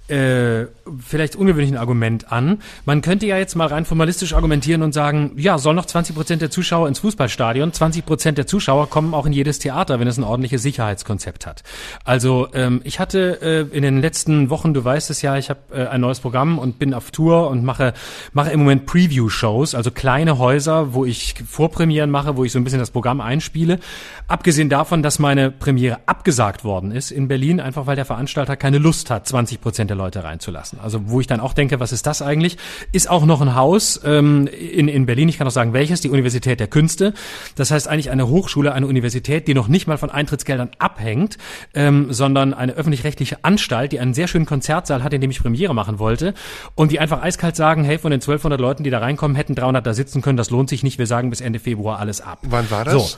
[0.08, 0.66] äh,
[1.00, 2.60] vielleicht ungewöhnlichen Argument an.
[2.86, 6.42] Man könnte ja jetzt mal rein formalistisch argumentieren und sagen, ja, soll noch 20 Prozent
[6.42, 10.18] der Zuschauer ins Fußballstadion, 20 Prozent der Zuschauer kommen auch in jedes Theater, wenn es
[10.18, 11.64] ein ordentliches Sicherheitskonzept hat.
[12.04, 15.60] Also ähm, ich hatte äh, in den letzten Wochen, du weißt es ja, ich habe
[15.74, 17.94] äh, ein neues Programm und bin auf Tour und mache
[18.34, 22.64] mache im Moment Preview-Shows, also kleine Häuser, wo ich Vorpremieren mache, wo ich so ein
[22.64, 23.80] bisschen das Programm einspiele.
[24.28, 28.78] Abgesehen davon, dass meine Premiere abgesagt worden ist in Berlin, einfach weil der Veranstalter keine
[28.78, 30.80] Lust hat, 20 Prozent Leute reinzulassen.
[30.82, 32.58] Also wo ich dann auch denke, was ist das eigentlich?
[32.92, 36.10] Ist auch noch ein Haus ähm, in, in Berlin, ich kann auch sagen welches, die
[36.10, 37.14] Universität der Künste.
[37.56, 41.38] Das heißt eigentlich eine Hochschule, eine Universität, die noch nicht mal von Eintrittsgeldern abhängt,
[41.74, 45.74] ähm, sondern eine öffentlich-rechtliche Anstalt, die einen sehr schönen Konzertsaal hat, in dem ich Premiere
[45.74, 46.34] machen wollte
[46.76, 49.86] und die einfach eiskalt sagen, hey, von den 1200 Leuten, die da reinkommen, hätten 300
[49.86, 52.40] da sitzen können, das lohnt sich nicht, wir sagen bis Ende Februar alles ab.
[52.44, 52.94] Wann war das?
[52.94, 53.18] So.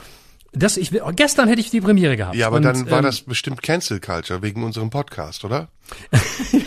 [0.52, 2.34] Das, ich, gestern hätte ich die Premiere gehabt.
[2.34, 5.68] Ja, aber Und, dann war ähm, das bestimmt Cancel Culture wegen unserem Podcast, oder?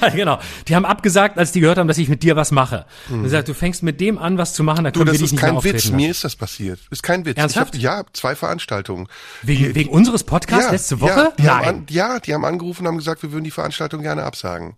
[0.01, 0.39] Ja, genau.
[0.67, 2.85] Die haben abgesagt, als die gehört haben, dass ich mit dir was mache.
[3.09, 3.23] Mhm.
[3.23, 5.25] gesagt, du fängst mit dem an, was zu machen, da Du, können wir das dich
[5.25, 5.83] ist nicht mehr kein auftreten Witz.
[5.85, 5.95] lassen.
[5.95, 6.79] Mir ist das passiert.
[6.89, 7.37] Ist kein Witz.
[7.37, 7.75] Ernsthaft?
[7.75, 9.07] Ich hab, ja, zwei Veranstaltungen.
[9.43, 11.09] Wegen, wegen unseres Podcasts letzte Woche?
[11.19, 11.75] Ja, die haben Nein.
[11.75, 14.75] an, ja, die haben angerufen und haben gesagt, wir würden die Veranstaltung gerne absagen.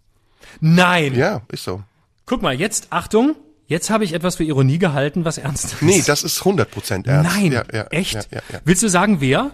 [0.60, 1.16] Nein.
[1.16, 1.84] Ja, ist so.
[2.26, 3.36] Guck mal, jetzt, Achtung,
[3.68, 5.82] jetzt habe ich etwas für Ironie gehalten, was ernst ist.
[5.82, 7.36] Nee, das ist 100% ernst.
[7.36, 8.28] Nein, ja, ja, echt?
[8.32, 8.42] Ja.
[8.66, 9.52] Willst du sagen, wer?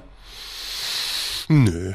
[1.47, 1.93] Nö.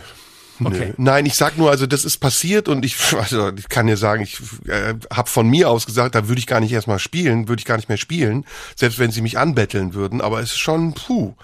[0.63, 0.87] Okay.
[0.89, 0.95] Nö.
[0.99, 4.23] Nein, ich sag nur, also das ist passiert und ich, also ich kann dir sagen,
[4.23, 4.39] ich
[4.69, 7.67] äh, habe von mir aus gesagt, da würde ich gar nicht erstmal spielen, würde ich
[7.67, 8.45] gar nicht mehr spielen,
[8.77, 11.35] selbst wenn sie mich anbetteln würden, aber es ist schon, puh.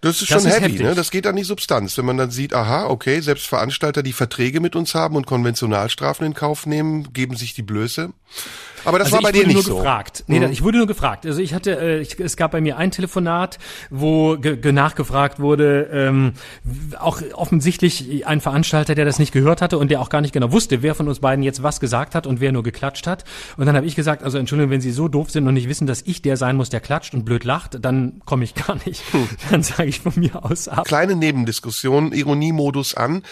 [0.00, 0.86] Das ist Das schon ist heavy, heftig.
[0.86, 0.94] ne?
[0.94, 1.98] Das geht an die Substanz.
[1.98, 6.24] Wenn man dann sieht, aha, okay, selbst Veranstalter, die Verträge mit uns haben und Konventionalstrafen
[6.24, 8.12] in Kauf nehmen, geben sich die Blöße.
[8.84, 9.76] Aber das Also war bei ich dir wurde nicht nur so.
[9.76, 10.24] gefragt.
[10.26, 11.26] Nee, ich wurde nur gefragt.
[11.26, 13.58] Also ich hatte, äh, ich, es gab bei mir ein Telefonat,
[13.90, 16.32] wo ge nachgefragt wurde, ähm,
[16.98, 20.52] auch offensichtlich ein Veranstalter, der das nicht gehört hatte und der auch gar nicht genau
[20.52, 23.24] wusste, wer von uns beiden jetzt was gesagt hat und wer nur geklatscht hat.
[23.56, 25.86] Und dann habe ich gesagt, also Entschuldigung, wenn Sie so doof sind und nicht wissen,
[25.86, 29.02] dass ich der sein muss, der klatscht und blöd lacht, dann komme ich gar nicht.
[29.12, 29.28] Hm.
[29.50, 30.84] Dann sage ich von mir aus ab.
[30.86, 33.22] kleine Nebendiskussion, Ironiemodus an.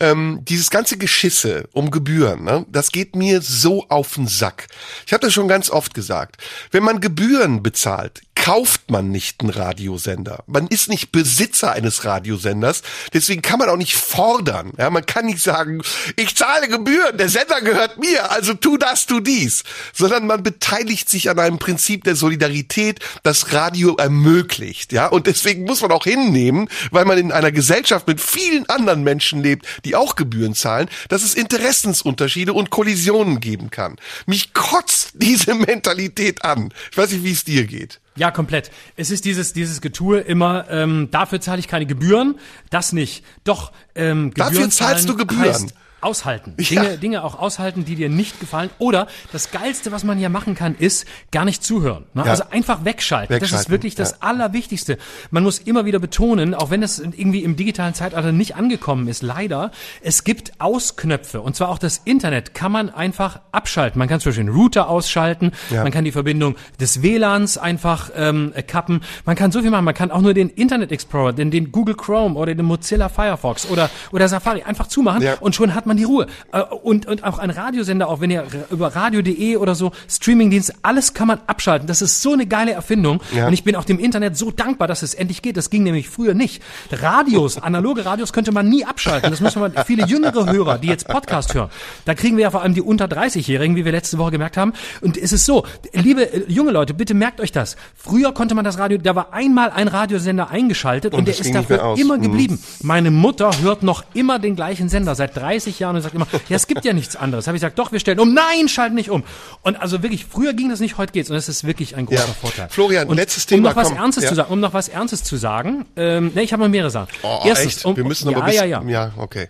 [0.00, 4.66] Ähm, dieses ganze Geschisse um Gebühren, ne, das geht mir so auf den Sack.
[5.06, 6.36] Ich habe das schon ganz oft gesagt.
[6.70, 10.44] Wenn man Gebühren bezahlt, kauft man nicht einen Radiosender.
[10.46, 12.82] Man ist nicht Besitzer eines Radiosenders.
[13.12, 14.72] Deswegen kann man auch nicht fordern.
[14.78, 15.82] Ja, man kann nicht sagen,
[16.16, 19.62] ich zahle Gebühren, der Sender gehört mir, also tu das, tu dies.
[19.92, 24.92] Sondern man beteiligt sich an einem Prinzip der Solidarität, das Radio ermöglicht.
[24.92, 29.02] Ja, und deswegen muss man auch hinnehmen, weil man in einer Gesellschaft mit vielen anderen
[29.02, 33.96] Menschen lebt, die auch Gebühren zahlen, dass es Interessensunterschiede und Kollisionen geben kann.
[34.24, 34.79] Mich kotzt
[35.14, 36.72] diese Mentalität an.
[36.90, 38.00] Ich weiß nicht, wie es dir geht.
[38.16, 38.70] Ja, komplett.
[38.96, 42.38] Es ist dieses, dieses Getue immer, ähm, dafür zahle ich keine Gebühren,
[42.70, 43.24] das nicht.
[43.44, 45.40] Doch, ähm, Gebühren Dafür zahlst du Gebühren.
[45.40, 46.54] Heißt, aushalten.
[46.58, 46.82] Ja.
[46.82, 48.70] Dinge, Dinge auch aushalten, die dir nicht gefallen.
[48.78, 52.04] Oder das Geilste, was man hier machen kann, ist gar nicht zuhören.
[52.14, 52.22] Ne?
[52.24, 52.30] Ja.
[52.30, 53.28] Also einfach wegschalten.
[53.38, 54.16] Das ist Wegschalten, wirklich das ja.
[54.20, 54.98] Allerwichtigste.
[55.30, 59.22] Man muss immer wieder betonen, auch wenn es irgendwie im digitalen Zeitalter nicht angekommen ist,
[59.22, 59.70] leider,
[60.02, 61.40] es gibt Ausknöpfe.
[61.40, 63.98] Und zwar auch das Internet kann man einfach abschalten.
[63.98, 65.82] Man kann zum Beispiel den Router ausschalten, Ja.
[65.82, 69.02] man kann die Verbindung des WLANs einfach ähm, kappen.
[69.24, 69.84] Man kann so viel machen.
[69.84, 73.68] Man kann auch nur den Internet Explorer, den, den Google Chrome oder den Mozilla Firefox
[73.70, 75.34] oder, oder Safari einfach zumachen Ja.
[75.40, 76.26] und schon hat man die Ruhe.
[76.52, 81.14] Äh, Und, und auch ein Radiosender, auch wenn ihr über radio.de oder so, Streamingdienst, alles
[81.14, 81.86] kann man abschalten.
[81.86, 83.20] Das ist so eine geile Erfindung.
[83.34, 83.46] Ja.
[83.46, 85.56] Und ich bin auch dem Internet so dankbar, dass es endlich geht.
[85.56, 86.62] Das ging nämlich früher nicht.
[86.90, 89.30] Radios, analoge Radios könnte man nie abschalten.
[89.30, 91.70] Das müssen wir, viele jüngere Hörer, die jetzt Podcast hören.
[92.04, 94.72] Da kriegen wir ja vor allem die unter 30-Jährigen, wie wir letzte Woche gemerkt haben.
[95.00, 97.76] Und es ist so, liebe äh, junge Leute, bitte merkt euch das.
[97.96, 101.54] Früher konnte man das Radio, da war einmal ein Radiosender eingeschaltet und, Und der ist
[101.54, 102.22] dafür immer Mhm.
[102.22, 102.58] geblieben.
[102.82, 106.56] Meine Mutter hört noch immer den gleichen Sender seit 30 Jahren und sagt immer, ja,
[106.56, 107.46] es gibt ja nichts anderes.
[107.48, 108.32] Habe ich gesagt, doch, wir stellen um.
[108.32, 109.24] Nein, schalten nicht um.
[109.62, 111.28] Und also wirklich, früher ging das nicht, heute geht's.
[111.30, 112.34] Und das ist wirklich ein großer Ja.
[112.34, 112.68] Vorteil.
[112.70, 113.96] Florian, und letztes Um Thema, noch was komm.
[113.96, 114.28] Ernstes Ja.
[114.30, 117.08] zu sagen, um noch was Ernstes zu sagen, ähm, ne, ich habe noch mehrere Sachen.
[117.22, 117.84] Oh, Erstens, echt?
[117.86, 118.82] um, wir müssen ja, aber bis, ja, ja.
[118.82, 119.48] ja, okay.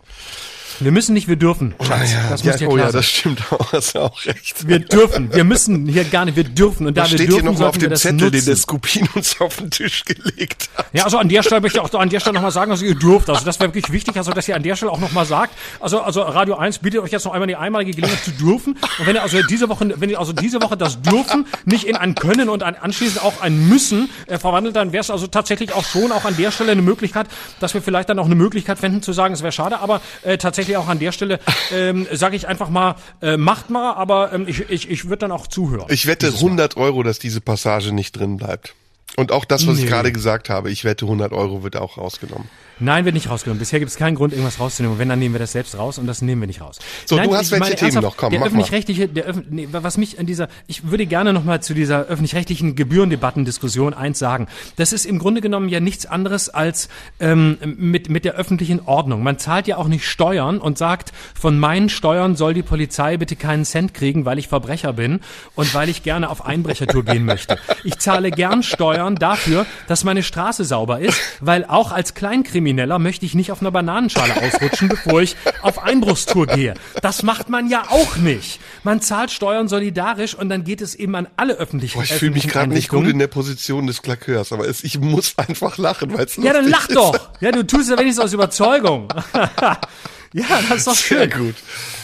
[0.81, 1.75] Wir müssen nicht, wir dürfen.
[1.81, 2.13] Schatz.
[2.13, 2.99] ja, das ja, muss dir oh klar ja, sein.
[3.01, 4.67] das stimmt auch, hast du auch recht.
[4.67, 6.87] Wir dürfen, wir müssen hier gar nicht, wir dürfen.
[6.87, 8.33] Und da Das wir steht dürfen, hier noch mal auf dem Zettel, nutzen.
[8.33, 10.87] den der Skupin uns auf den Tisch gelegt hat.
[10.93, 12.95] Ja, also an der Stelle möchte ich auch an der Stelle nochmal sagen, also ihr
[12.95, 13.29] dürft.
[13.29, 15.55] Also das wäre wirklich wichtig, also dass ihr an der Stelle auch nochmal sagt.
[15.81, 18.79] Also, also Radio 1 bietet euch jetzt noch einmal die einmalige Gelegenheit zu dürfen.
[18.99, 21.97] Und wenn ihr also diese Woche, wenn ihr also diese Woche das dürfen nicht in
[21.97, 25.75] ein Können und ein anschließend auch ein Müssen äh, verwandelt, dann wäre es also tatsächlich
[25.75, 27.27] auch schon auch an der Stelle eine Möglichkeit,
[27.61, 30.39] dass wir vielleicht dann auch eine Möglichkeit fänden zu sagen, es wäre schade, aber äh,
[30.39, 31.41] tatsächlich auch an der Stelle
[31.73, 35.33] ähm, sage ich einfach mal, äh, macht mal, aber ähm, ich, ich, ich würde dann
[35.33, 35.87] auch zuhören.
[35.89, 38.75] Ich wette 100 Euro, dass diese Passage nicht drin bleibt.
[39.21, 39.91] Und auch das, was ich Nee.
[39.91, 42.49] gerade gesagt habe, ich wette 100 Euro wird auch rausgenommen.
[42.83, 43.59] Nein, wird nicht rausgenommen.
[43.59, 44.95] Bisher gibt es keinen Grund, irgendwas rauszunehmen.
[44.95, 46.79] Und wenn, dann nehmen wir das selbst raus und das nehmen wir nicht raus.
[47.05, 48.17] So, Nein, du hast ich welche Themen noch?
[48.17, 51.63] Komm, der mach öffentlich-rechtliche, der Öff nee, was mich an dieser, ich würde gerne nochmal
[51.63, 54.47] zu dieser öffentlich-rechtlichen Gebührendebattendiskussion eins sagen.
[54.77, 56.89] Das ist im Grunde genommen ja nichts anderes als
[57.21, 59.23] ähm, mit mit der öffentlichen Ordnung.
[59.23, 63.37] Man zahlt ja auch nicht Steuern und sagt, von meinen Steuern soll die Polizei bitte
[63.37, 65.21] keinen Cent kriegen, weil ich Verbrecher bin
[65.55, 67.59] und weil ich gerne auf Einbrechertour gehen möchte.
[67.85, 73.27] Ich zahle gern Steuern dafür, dass meine Straße sauber ist, weil auch als Kleinkrimineller möchte
[73.27, 76.75] ich nicht auf einer Bananenschale ausrutschen, bevor ich auf Einbruchstour gehe.
[77.03, 78.61] Das macht man ja auch nicht.
[78.85, 82.33] Man zahlt Steuern solidarisch und dann geht es eben an alle öffentlichen Boah, ich fühle
[82.33, 86.13] mich gerade nicht gut in der Position des Klakeurs, aber es, ich muss einfach lachen,
[86.17, 86.97] weil es Ja, dann lach ist.
[86.97, 87.31] doch.
[87.41, 89.09] Ja, du tust ja wenigstens aus Überzeugung.
[90.33, 91.47] ja, das ist doch Sehr schön.
[91.47, 91.55] gut.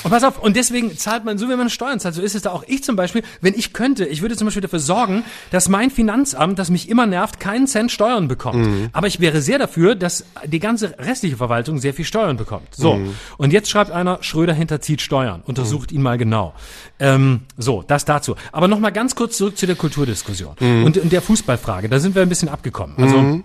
[0.03, 2.43] Und pass auf, und deswegen zahlt man, so wie man Steuern zahlt, so ist es
[2.43, 5.69] da auch ich zum Beispiel, wenn ich könnte, ich würde zum Beispiel dafür sorgen, dass
[5.69, 8.67] mein Finanzamt, das mich immer nervt, keinen Cent Steuern bekommt.
[8.67, 8.89] Mhm.
[8.93, 12.75] Aber ich wäre sehr dafür, dass die ganze restliche Verwaltung sehr viel Steuern bekommt.
[12.75, 12.95] So.
[12.95, 13.15] Mhm.
[13.37, 15.43] Und jetzt schreibt einer, Schröder hinterzieht Steuern.
[15.47, 16.55] Untersucht ihn mal genau.
[16.99, 18.37] Ähm, so, das dazu.
[18.53, 20.85] Aber nochmal ganz kurz zurück zu der Kulturdiskussion Mhm.
[20.85, 21.89] und, und der Fußballfrage.
[21.89, 22.97] Da sind wir ein bisschen abgekommen.
[22.99, 23.43] Also,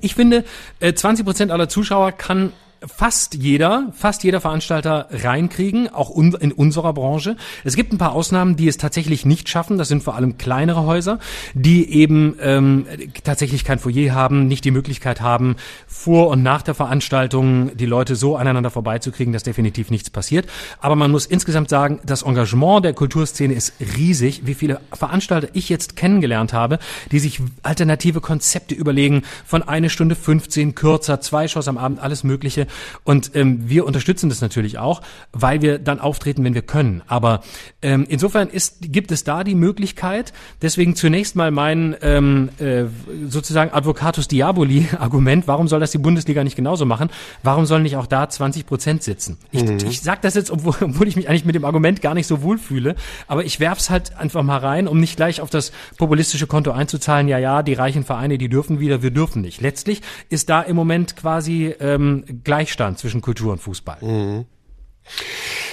[0.00, 0.44] ich finde,
[0.80, 2.52] äh, 20 Prozent aller Zuschauer kann
[2.86, 7.36] fast jeder, fast jeder Veranstalter reinkriegen, auch un in unserer Branche.
[7.64, 9.78] Es gibt ein paar Ausnahmen, die es tatsächlich nicht schaffen.
[9.78, 11.18] Das sind vor allem kleinere Häuser,
[11.54, 12.86] die eben ähm,
[13.24, 15.56] tatsächlich kein Foyer haben, nicht die Möglichkeit haben,
[15.86, 20.46] vor und nach der Veranstaltung die Leute so aneinander vorbeizukriegen, dass definitiv nichts passiert.
[20.80, 24.42] Aber man muss insgesamt sagen, das Engagement der Kulturszene ist riesig.
[24.46, 26.78] Wie viele Veranstalter ich jetzt kennengelernt habe,
[27.10, 32.24] die sich alternative Konzepte überlegen, von eine Stunde 15 kürzer, zwei Shows am Abend, alles
[32.24, 32.66] Mögliche.
[33.04, 35.02] Und ähm, wir unterstützen das natürlich auch,
[35.32, 37.02] weil wir dann auftreten, wenn wir können.
[37.06, 37.42] Aber
[37.82, 42.84] ähm, insofern ist, gibt es da die Möglichkeit, deswegen zunächst mal mein ähm, äh,
[43.28, 47.10] sozusagen Advocatus Diaboli Argument, warum soll das die Bundesliga nicht genauso machen?
[47.42, 49.38] Warum sollen nicht auch da 20 Prozent sitzen?
[49.50, 52.26] Ich, ich sage das jetzt, obwohl, obwohl ich mich eigentlich mit dem Argument gar nicht
[52.26, 52.94] so wohl fühle,
[53.26, 57.28] aber ich werf's halt einfach mal rein, um nicht gleich auf das populistische Konto einzuzahlen,
[57.28, 59.60] ja, ja, die reichen Vereine, die dürfen wieder, wir dürfen nicht.
[59.60, 62.24] Letztlich ist da im Moment quasi ähm,
[62.62, 64.44] Gleichstand zwischen Kultur und Fußball.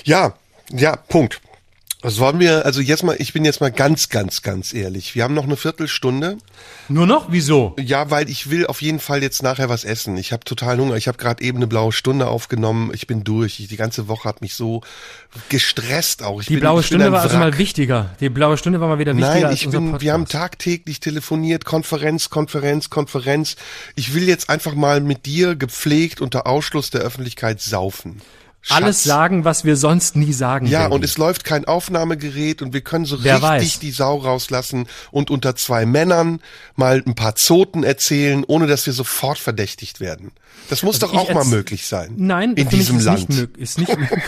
[0.05, 0.33] Ja,
[0.71, 1.39] ja, Punkt.
[2.01, 5.15] Was wollen wir, also jetzt mal, ich bin jetzt mal ganz, ganz, ganz ehrlich.
[5.15, 6.37] Wir haben noch eine Viertelstunde.
[6.87, 7.29] Nur noch?
[7.29, 7.75] Wieso?
[7.77, 10.15] Ja, weil ich will auf jeden Fall jetzt nachher was essen.
[10.15, 10.95] Ich habe total Hunger.
[10.95, 12.91] Ich habe gerade eben eine blaue Stunde aufgenommen.
[12.93, 13.59] Ich bin durch.
[13.59, 14.81] Ich, die ganze Woche hat mich so
[15.49, 16.39] gestresst auch.
[16.39, 18.11] Ich Die bin, blaue Stunde war also mal wichtiger.
[18.21, 20.01] Die blaue Stunde war mal wieder wichtiger Nein, als ich unser bin, Podcast.
[20.05, 23.57] wir haben tagtäglich telefoniert, Konferenz, Konferenz, Konferenz.
[23.95, 28.21] Ich will jetzt einfach mal mit dir gepflegt unter Ausschluss der Öffentlichkeit saufen.
[28.67, 29.03] Alles Schatz.
[29.05, 30.93] sagen, was wir sonst nie sagen Ja, werden.
[30.93, 33.79] und es läuft kein Aufnahmegerät und wir können so Wer richtig weiß.
[33.79, 36.41] die Sau rauslassen und unter zwei Männern
[36.75, 40.31] mal ein paar Zoten erzählen, ohne dass wir sofort verdächtigt werden.
[40.69, 42.13] Das muss doch Also ich auch mal möglich sein.
[42.17, 43.29] Nein, in diesem ist Land.
[43.29, 44.19] Nicht ist nicht möglich.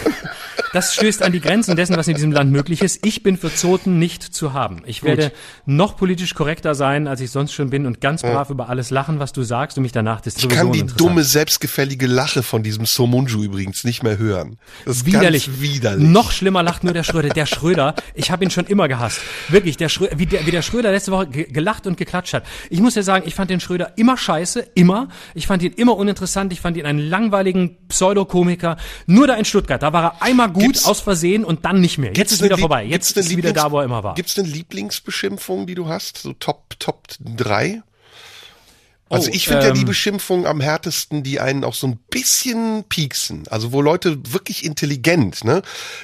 [0.73, 3.05] das stößt an die Grenzen dessen, was in diesem Land möglich ist.
[3.05, 4.81] Ich bin für Zoten nicht zu haben.
[4.87, 5.31] Ich werde
[5.67, 9.19] noch politisch korrekter sein, als ich sonst schon bin und ganz brav über alles lachen,
[9.19, 12.85] was du sagst und mich danach das Ich kann die dumme, selbstgefällige Lache von diesem
[12.87, 14.57] Somunju übrigens nicht mehr hören.
[14.85, 15.45] Das ist Widerlich.
[15.45, 16.07] ganz widerlich.
[16.07, 17.29] Noch schlimmer lacht nur der Schröder.
[17.29, 19.19] Der Schröder, ich habe ihn schon immer gehasst.
[19.49, 22.45] Wirklich, der Schröder, wie, der, wie der Schröder letzte Woche ge- gelacht und geklatscht hat.
[22.71, 25.09] Ich muss ja sagen, ich fand den Schröder immer scheiße, immer.
[25.35, 26.20] Ich fand ihn immer uninteressant.
[26.51, 28.77] Ich fand ihn einen langweiligen Pseudokomiker.
[29.05, 31.97] Nur da in Stuttgart, da war er einmal gut Gibt's- aus Versehen und dann nicht
[31.97, 32.13] mehr.
[32.15, 32.83] Jetzt ist wieder Lieb- vorbei.
[32.85, 34.15] Jetzt ist wieder Lieblings- da, wo er immer war.
[34.15, 36.17] Gibt's eine Lieblingsbeschimpfung, die du hast?
[36.19, 37.81] So Top, Top drei?
[39.11, 41.97] Also Oh, ich finde ja die ähm, Beschimpfungen am härtesten, die einen auch so ein
[42.09, 43.43] bisschen pieksen.
[43.49, 45.61] Also wo Leute wirklich intelligent, ne?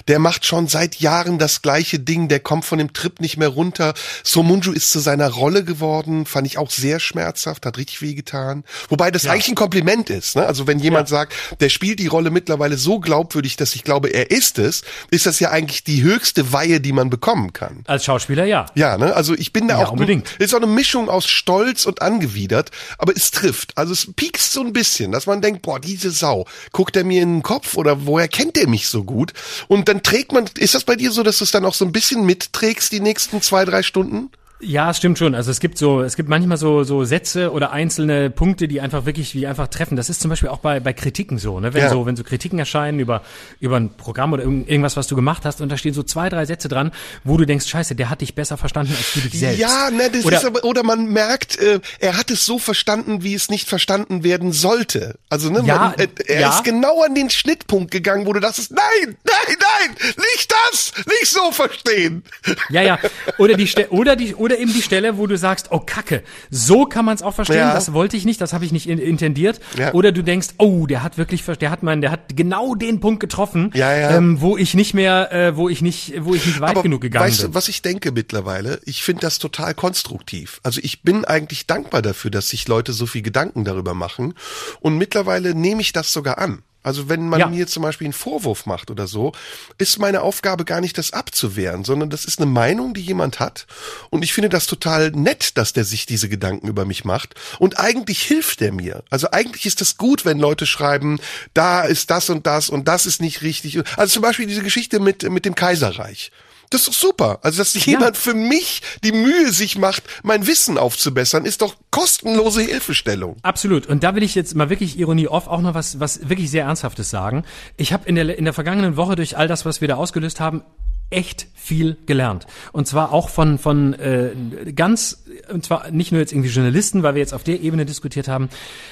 [0.07, 3.47] Der macht schon seit Jahren das gleiche Ding, der kommt von dem Trip nicht mehr
[3.47, 3.93] runter.
[4.23, 8.63] Somunju ist zu seiner Rolle geworden, fand ich auch sehr schmerzhaft, hat richtig wehgetan.
[8.89, 10.45] Wobei das eigentlich ein Kompliment ist, ne?
[10.45, 14.31] Also wenn jemand sagt, der spielt die Rolle mittlerweile so glaubwürdig, dass ich glaube, er
[14.31, 17.83] ist es, ist das ja eigentlich die höchste Weihe, die man bekommen kann.
[17.87, 18.65] Als Schauspieler ja.
[18.75, 19.15] Ja, ne?
[19.15, 20.29] Also ich bin da Ja, auch unbedingt.
[20.39, 23.77] ist auch eine Mischung aus Stolz und angewidert, aber es trifft.
[23.77, 27.21] Also es piekst so ein bisschen, dass man denkt, boah, diese Sau, guckt er mir
[27.21, 29.33] in den Kopf oder woher kennt er mich so gut?
[29.67, 31.85] Und dann trägt man, ist das bei dir so, dass du es dann auch so
[31.85, 34.31] ein bisschen mitträgst die nächsten zwei, drei Stunden?
[34.59, 35.35] Ja, es stimmt schon.
[35.35, 39.05] Also es gibt so, es gibt manchmal so so Sätze oder einzelne Punkte, die einfach
[39.05, 39.95] wirklich, die einfach treffen.
[39.95, 41.75] Das ist zum Beispiel auch bei bei Kritiken so, ne?
[41.75, 41.89] Wenn Ja.
[41.89, 43.21] so, wenn so Kritiken erscheinen über
[43.59, 46.29] über ein Programm oder irgend- irgendwas, was du gemacht hast, und da stehen so zwei,
[46.29, 46.91] drei Sätze dran,
[47.23, 49.59] wo du denkst, Scheiße, der hat dich besser verstanden als du dich selbst.
[49.59, 53.21] Ja, ne, das oder, ist aber, oder man merkt, äh, er hat es so verstanden,
[53.21, 55.19] wie es nicht verstanden werden sollte.
[55.29, 56.49] Also, ne, Ja, man, äh, er ja.
[56.49, 59.95] ist genau an den Schnittpunkt gegangen, wo du dachtest, nein, nein, nein,
[60.35, 62.23] nicht das, nicht so verstehen.
[62.69, 62.97] Ja, ja.
[63.37, 67.05] Oder die oder die oder eben die Stelle, wo du sagst, oh Kacke, so kann
[67.05, 67.57] man es auch verstehen.
[67.57, 67.73] Ja.
[67.73, 69.59] Das wollte ich nicht, das habe ich nicht in, intendiert.
[69.77, 69.93] Ja.
[69.93, 73.19] Oder du denkst, oh, der hat wirklich, der hat man, der hat genau den Punkt
[73.19, 74.11] getroffen, ja.
[74.11, 77.01] Ähm, wo ich nicht mehr, äh, wo ich nicht, wo ich nicht weit Aber genug
[77.01, 77.51] gegangen weißt bin.
[77.51, 78.79] du, was ich denke mittlerweile?
[78.85, 80.59] Ich finde das total konstruktiv.
[80.63, 84.33] Also ich bin eigentlich dankbar dafür, dass sich Leute so viel Gedanken darüber machen.
[84.79, 86.63] Und mittlerweile nehme ich das sogar an.
[86.87, 87.47] Also wenn man Ja.
[87.47, 89.33] mir zum Beispiel einen Vorwurf macht oder so,
[89.77, 93.67] ist meine Aufgabe gar nicht, das abzuwehren, sondern das ist eine Meinung, die jemand hat.
[94.09, 97.35] Und ich finde das total nett, dass der sich diese Gedanken über mich macht.
[97.59, 99.03] Und eigentlich hilft er mir.
[99.09, 101.19] Also eigentlich ist das gut, wenn Leute schreiben,
[101.53, 103.77] da ist das und das und das ist nicht richtig.
[103.97, 106.31] Also zum Beispiel diese Geschichte mit, mit dem Kaiserreich.
[106.69, 107.39] Das ist doch super.
[107.43, 112.61] Also, dass jemand für mich die Mühe sich macht, mein Wissen aufzubessern, ist doch kostenlose
[112.61, 113.37] Hilfestellung.
[113.41, 113.87] Absolut.
[113.87, 116.65] Und da will ich jetzt mal wirklich Ironie off auch noch was, was wirklich sehr
[116.65, 117.43] Ernsthaftes sagen.
[117.77, 120.39] Ich habe in der, in der vergangenen Woche durch all das, was wir da ausgelöst
[120.39, 120.63] haben,
[121.09, 122.47] echt viel gelernt.
[122.71, 124.31] Und zwar auch von, von äh,
[124.73, 128.29] ganz, und zwar nicht nur jetzt irgendwie Journalisten, weil wir jetzt auf der Ebene diskutiert
[128.29, 128.47] haben,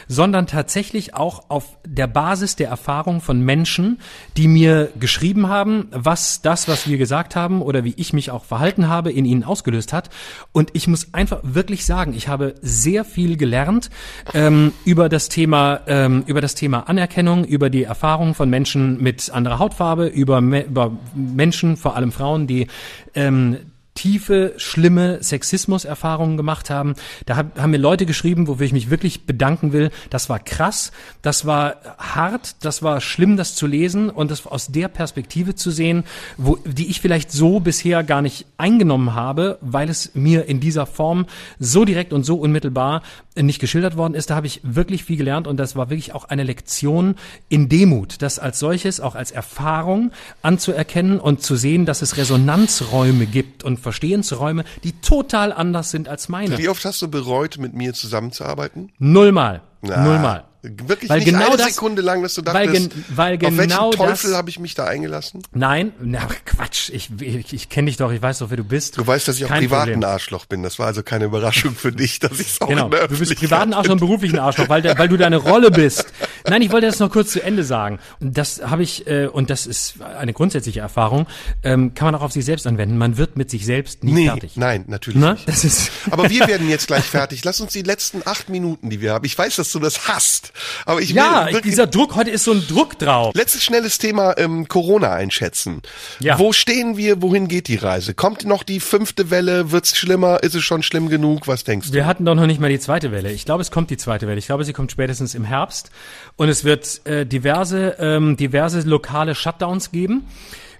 [0.09, 3.99] sondern tatsächlich auch auf der Basis der Erfahrung von Menschen,
[4.35, 8.43] die mir geschrieben haben, was das, was wir gesagt haben oder wie ich mich auch
[8.43, 10.09] verhalten habe, in ihnen ausgelöst hat.
[10.51, 13.89] Und ich muss einfach wirklich sagen, ich habe sehr viel gelernt
[14.33, 19.29] ähm, über das Thema, ähm, über das Thema Anerkennung, über die Erfahrung von Menschen mit
[19.31, 22.67] anderer Hautfarbe, über, über Menschen, vor allem Frauen, die
[23.13, 23.57] ähm,
[23.95, 26.95] tiefe, schlimme Sexismus-Erfahrungen gemacht haben.
[27.25, 29.89] Da hab, haben mir Leute geschrieben, wofür ich mich wirklich bedanken will.
[30.09, 30.91] Das war krass,
[31.21, 35.71] das war hart, das war schlimm, das zu lesen und das aus der Perspektive zu
[35.71, 36.03] sehen,
[36.37, 40.85] wo, die ich vielleicht so bisher gar nicht eingenommen habe, weil es mir in dieser
[40.85, 41.25] Form
[41.57, 43.01] so direkt und so unmittelbar
[43.37, 44.29] nicht geschildert worden ist.
[44.29, 47.15] Da habe ich wirklich viel gelernt und das war wirklich auch eine Lektion
[47.47, 53.25] in Demut, das als solches auch als Erfahrung anzuerkennen und zu sehen, dass es Resonanzräume
[53.25, 56.57] gibt und Verstehensräume, die total anders sind als meine.
[56.57, 58.91] Wie oft hast du bereut, mit mir zusammenzuarbeiten?
[58.97, 59.61] Nullmal.
[59.83, 60.45] Na, Nullmal.
[60.87, 63.41] Wirklich Weil nicht genau eine das- Sekunde lang, dass du weil dachtest, gen- weil auf
[63.41, 65.43] welchen genau Teufel habe ich mich da eingelassen?
[65.53, 68.97] Nein, na Quatsch, ich, ich, ich kenne dich doch, ich weiß doch, wer du bist.
[68.97, 69.99] Du weißt, dass ich auch Kein privat Problem.
[69.99, 70.63] ein Arschloch bin.
[70.63, 73.73] Das war also keine Überraschung für dich, dass ich es auch Genau, du bist privaten
[73.73, 76.05] Arschloch und beruflichen Arschloch, weil, der, weil du deine Rolle bist.
[76.47, 77.99] Nein, ich wollte das noch kurz zu Ende sagen.
[78.19, 81.27] Und Das habe ich, äh, und das ist eine grundsätzliche Erfahrung,
[81.63, 82.97] ähm, kann man auch auf sich selbst anwenden.
[82.97, 84.55] Man wird mit sich selbst nie Nee, fertig.
[84.55, 85.47] nein, natürlich Na, nicht.
[85.47, 87.43] das ist, Aber wir werden jetzt gleich fertig.
[87.43, 89.25] Lass uns die letzten acht Minuten, die wir haben.
[89.25, 90.51] Ich weiß, dass du das hast.
[90.85, 93.33] Aber ich will ja, wirklich dieser Druck, heute ist so ein Druck drauf.
[93.35, 95.81] Letztes schnelles Thema ähm, Corona einschätzen.
[96.19, 96.39] Ja.
[96.39, 97.21] Wo stehen wir?
[97.21, 98.13] Wohin geht die Reise?
[98.13, 99.71] Kommt noch die fünfte Welle?
[99.71, 100.43] Wird's schlimmer?
[100.43, 101.47] Ist es schon schlimm genug?
[101.47, 101.93] Was denkst du?
[101.93, 103.31] Wir hatten doch noch nicht mal die zweite Welle.
[103.31, 104.37] Ich glaube, es kommt die zweite Welle.
[104.37, 105.89] Ich glaube, sie kommt spätestens im Herbst.
[106.35, 110.25] Und es wird äh, diverse, ähm, diverse lokale Shutdowns geben.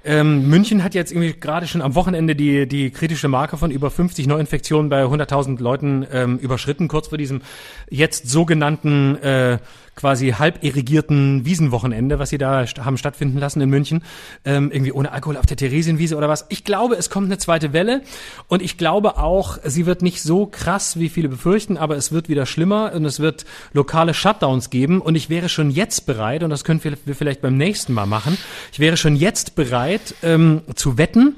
[0.06, 3.90] Ähm, München hat jetzt irgendwie gerade schon am Wochenende die, die kritische Marke von über
[3.90, 7.42] 50 Neuinfektionen bei 100.000 Leuten ähm, überschritten, kurz vor diesem
[7.90, 9.58] jetzt sogenannten äh,
[9.96, 14.04] quasi halb irrigierten Wiesenwochenende, was sie da haben stattfinden lassen in München,
[14.44, 16.46] ähm, irgendwie ohne Alkohol auf der Theresienwiese oder was.
[16.50, 18.02] Ich glaube, es kommt eine zweite Welle
[18.48, 22.30] und ich glaube auch, sie wird nicht so krass, wie viele befürchten, aber es wird
[22.30, 26.50] wieder schlimmer und es wird lokale Shutdowns geben und ich wäre schon jetzt bereit, und
[26.50, 28.38] das können wir wir vielleicht beim nächsten Mal machen,
[28.72, 31.36] ich wäre schon jetzt bereit ähm, zu wetten,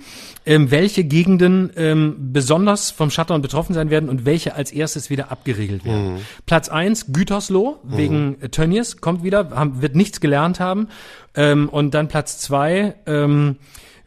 [0.47, 5.29] ähm, welche Gegenden ähm, besonders vom Shutdown betroffen sein werden und welche als erstes wieder
[5.29, 6.25] abgeriegelt werden.
[6.45, 10.87] Platz eins Gütersloh wegen äh, Tönnies kommt wieder, haben, wird nichts gelernt haben.
[11.35, 13.57] Ähm, und dann Platz zwei ähm,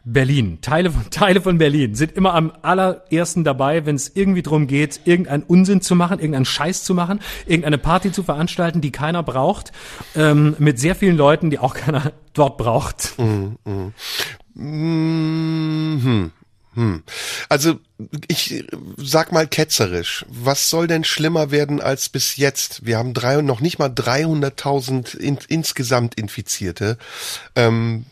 [0.03, 0.59] Berlin.
[0.61, 5.01] Teile von, Teile von Berlin sind immer am allerersten dabei, wenn es irgendwie drum geht,
[5.05, 9.71] irgendeinen Unsinn zu machen, irgendeinen Scheiß zu machen, irgendeine Party zu veranstalten, die keiner braucht,
[10.15, 13.13] ähm, mit sehr vielen Leuten, die auch keiner dort braucht.
[13.17, 13.57] Mhm.
[16.73, 17.03] Hm.
[17.49, 17.79] Also
[18.27, 22.85] ich sag mal ketzerisch, was soll denn schlimmer werden als bis jetzt?
[22.85, 26.97] Wir haben drei, noch nicht mal 300.000 in, insgesamt Infizierte.
[27.55, 28.05] Ähm,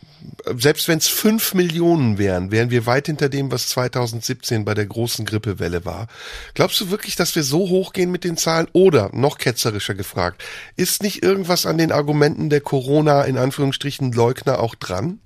[0.58, 4.86] selbst wenn es fünf Millionen wären, wären wir weit hinter dem, was 2017 bei der
[4.86, 6.08] großen Grippewelle war.
[6.54, 8.68] Glaubst du wirklich, dass wir so hochgehen mit den Zahlen?
[8.74, 10.44] Oder, noch ketzerischer gefragt,
[10.76, 15.20] ist nicht irgendwas an den Argumenten der Corona, in Anführungsstrichen, Leugner auch dran?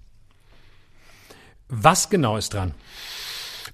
[1.69, 2.73] Was genau ist dran?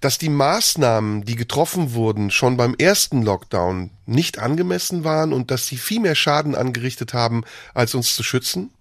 [0.02, 5.68] dass die Maßnahmen, die getroffen wurden, schon beim ersten Lockdown nicht angemessen waren und dass
[5.68, 7.44] sie viel mehr Schaden angerichtet haben,
[7.74, 8.72] als uns zu schützen?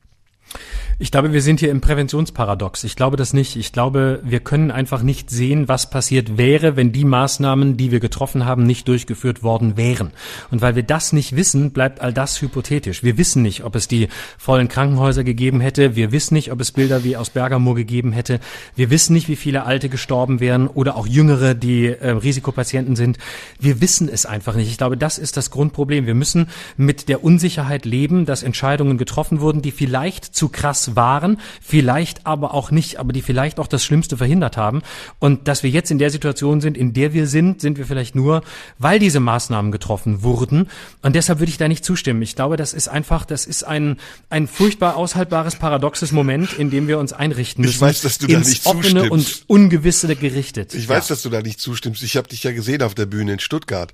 [1.00, 2.82] Ich glaube, wir sind hier im Präventionsparadox.
[2.82, 3.54] Ich glaube das nicht.
[3.54, 8.00] Ich glaube, wir können einfach nicht sehen, was passiert wäre, wenn die Maßnahmen, die wir
[8.00, 10.10] getroffen haben, nicht durchgeführt worden wären.
[10.50, 13.04] Und weil wir das nicht wissen, bleibt all das hypothetisch.
[13.04, 15.94] Wir wissen nicht, ob es die vollen Krankenhäuser gegeben hätte.
[15.94, 18.40] Wir wissen nicht, ob es Bilder wie aus Bergamo gegeben hätte.
[18.74, 23.18] Wir wissen nicht, wie viele Alte gestorben wären oder auch Jüngere, die äh, Risikopatienten sind.
[23.60, 24.68] Wir wissen es einfach nicht.
[24.68, 26.06] Ich glaube, das ist das Grundproblem.
[26.06, 31.38] Wir müssen mit der Unsicherheit leben, dass Entscheidungen getroffen wurden, die vielleicht zu krass waren,
[31.60, 34.82] vielleicht aber auch nicht, aber die vielleicht auch das Schlimmste verhindert haben.
[35.18, 38.14] Und dass wir jetzt in der Situation sind, in der wir sind, sind wir vielleicht
[38.14, 38.42] nur,
[38.78, 40.68] weil diese Maßnahmen getroffen wurden.
[41.02, 42.22] Und deshalb würde ich da nicht zustimmen.
[42.22, 43.96] Ich glaube, das ist einfach, das ist ein,
[44.30, 47.74] ein furchtbar aushaltbares, paradoxes Moment, in dem wir uns einrichten müssen.
[47.74, 49.44] Ich weiß, dass du da nicht offene und zustimmst.
[49.48, 50.74] ungewisse gerichtet.
[50.74, 51.14] Ich weiß, ja.
[51.14, 52.02] dass du da nicht zustimmst.
[52.02, 53.92] Ich habe dich ja gesehen auf der Bühne in Stuttgart.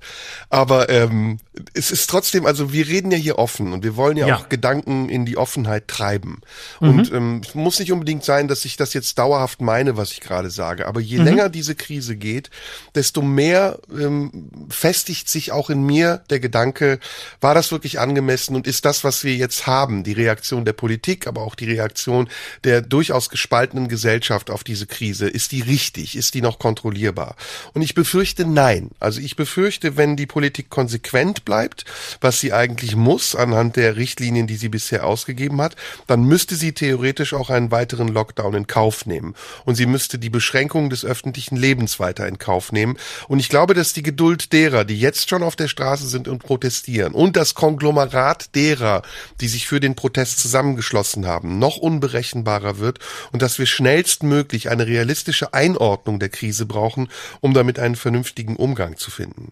[0.49, 1.39] Aber ähm,
[1.73, 4.37] es ist trotzdem, also wir reden ja hier offen und wir wollen ja, Ja.
[4.37, 6.41] auch Gedanken in die Offenheit treiben.
[6.85, 6.99] Mhm.
[6.99, 10.21] Und ähm, es muss nicht unbedingt sein, dass ich das jetzt dauerhaft meine, was ich
[10.21, 10.87] gerade sage.
[10.87, 11.05] Aber Mhm.
[11.05, 12.49] je länger diese Krise geht,
[12.93, 16.99] desto mehr ähm, festigt sich auch in mir der Gedanke,
[17.41, 21.27] war das wirklich angemessen und ist das, was wir jetzt haben, die Reaktion der Politik,
[21.27, 22.29] aber auch die Reaktion
[22.63, 26.15] der durchaus gespaltenen Gesellschaft auf diese Krise, ist die richtig?
[26.15, 27.35] Ist die noch kontrollierbar?
[27.73, 28.91] Und ich befürchte nein.
[28.99, 31.85] Also ich befürchte, wenn die Politik konsequent bleibt,
[32.21, 35.75] was sie eigentlich muss anhand der Richtlinien, die sie bisher ausgegeben hat,
[36.07, 39.33] dann müsste sie theoretisch auch einen weiteren Lockdown in Kauf nehmen.
[39.65, 42.97] Und sie müsste die Beschränkung des öffentlichen Lebens weiter in Kauf nehmen.
[43.27, 46.39] Und ich glaube, dass die Geduld derer, die jetzt schon auf der Straße sind und
[46.39, 49.01] protestieren, und das Konglomerat derer,
[49.41, 52.99] die sich für den Protest zusammengeschlossen haben, noch unberechenbarer wird
[53.31, 57.09] und dass wir schnellstmöglich eine realistische Einordnung der Krise brauchen,
[57.41, 59.51] um damit einen vernünftigen Umgang zu finden.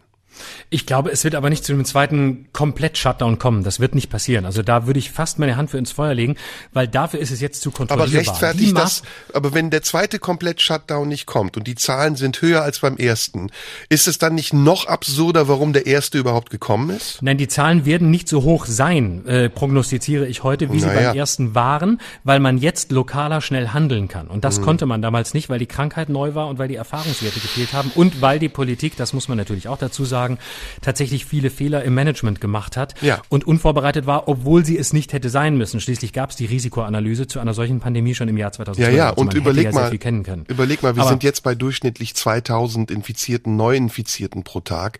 [0.69, 3.63] Ich glaube, es wird aber nicht zu einem zweiten Komplett-Shutdown kommen.
[3.63, 4.45] Das wird nicht passieren.
[4.45, 6.35] Also da würde ich fast meine Hand für ins Feuer legen,
[6.73, 8.09] weil dafür ist es jetzt zu Aber kontrollierbar.
[8.09, 9.03] Die rechtfertigt das,
[9.33, 13.49] aber wenn der zweite Komplett-Shutdown nicht kommt und die Zahlen sind höher als beim ersten,
[13.89, 17.21] ist es dann nicht noch absurder, warum der erste überhaupt gekommen ist?
[17.21, 21.09] Nein, die Zahlen werden nicht so hoch sein, äh, prognostiziere ich heute, wie sie Naja.
[21.09, 24.27] beim ersten waren, weil man jetzt lokaler schnell handeln kann.
[24.27, 24.41] Und Mhm.
[24.41, 27.73] das konnte man damals nicht, weil die Krankheit neu war und weil die Erfahrungswerte gefehlt
[27.73, 30.37] haben und weil die Politik, das muss man natürlich auch dazu sagen, sagen,
[30.81, 33.21] tatsächlich viele Fehler im Management gemacht hat Ja.
[33.29, 35.81] und unvorbereitet war, obwohl sie es nicht hätte sein müssen.
[35.81, 38.87] Schließlich gab es die Risikoanalyse zu einer solchen Pandemie schon im Jahr 2012.
[38.93, 40.45] Ja, ja, Also und überleg ja mal, viel kennen können.
[40.47, 44.99] überleg mal, wir Aber- sind jetzt bei durchschnittlich 2000 Infizierten, Neuinfizierten pro Tag.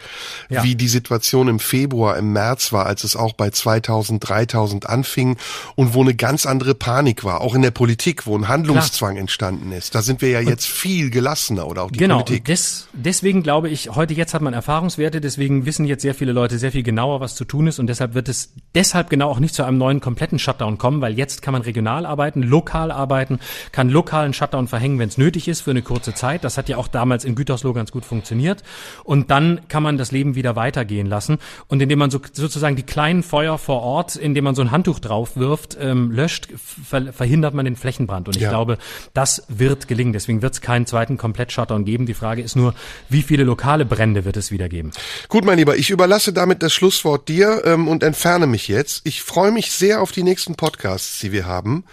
[0.49, 0.63] Ja.
[0.63, 5.37] Wie die Situation im Februar, im März war, als es auch bei 2000, 3000 anfing
[5.75, 9.71] und wo eine ganz andere Panik war, auch in der Politik, wo ein Handlungszwang entstanden
[9.71, 9.95] ist.
[9.95, 12.39] Da sind wir ja jetzt viel gelassener oder auch die genau, Politik.
[12.41, 16.31] und des, deswegen glaube ich, heute jetzt hat man Erfahrungswerte, deswegen wissen jetzt sehr viele
[16.31, 19.39] Leute sehr viel genauer, was zu tun ist und deshalb wird es deshalb genau auch
[19.39, 23.39] nicht zu einem neuen kompletten Shutdown kommen, weil jetzt kann man regional arbeiten, lokal arbeiten,
[23.71, 26.43] kann lokalen Shutdown verhängen, wenn es nötig ist für eine kurze Zeit.
[26.43, 28.63] Das hat ja auch damals in Gütersloh ganz gut funktioniert
[29.03, 31.37] und dann kann man das Leben wieder weitergehen lassen
[31.67, 34.99] und indem man so, sozusagen die kleinen Feuer vor Ort, indem man so ein Handtuch
[34.99, 38.49] drauf wirft, ähm, löscht, ver verhindert man den Flächenbrand und ich Ja.
[38.49, 38.77] glaube,
[39.13, 40.13] das wird gelingen.
[40.13, 42.05] Deswegen wird es keinen zweiten Komplett-Shutdown geben.
[42.05, 42.73] Die Frage ist nur,
[43.09, 44.91] wie viele lokale Brände wird es wieder geben?
[45.29, 49.01] Gut, mein Lieber, ich überlasse damit das Schlusswort dir ähm, und entferne mich jetzt.
[49.05, 51.83] Ich freue mich sehr auf die nächsten Podcasts, die wir haben.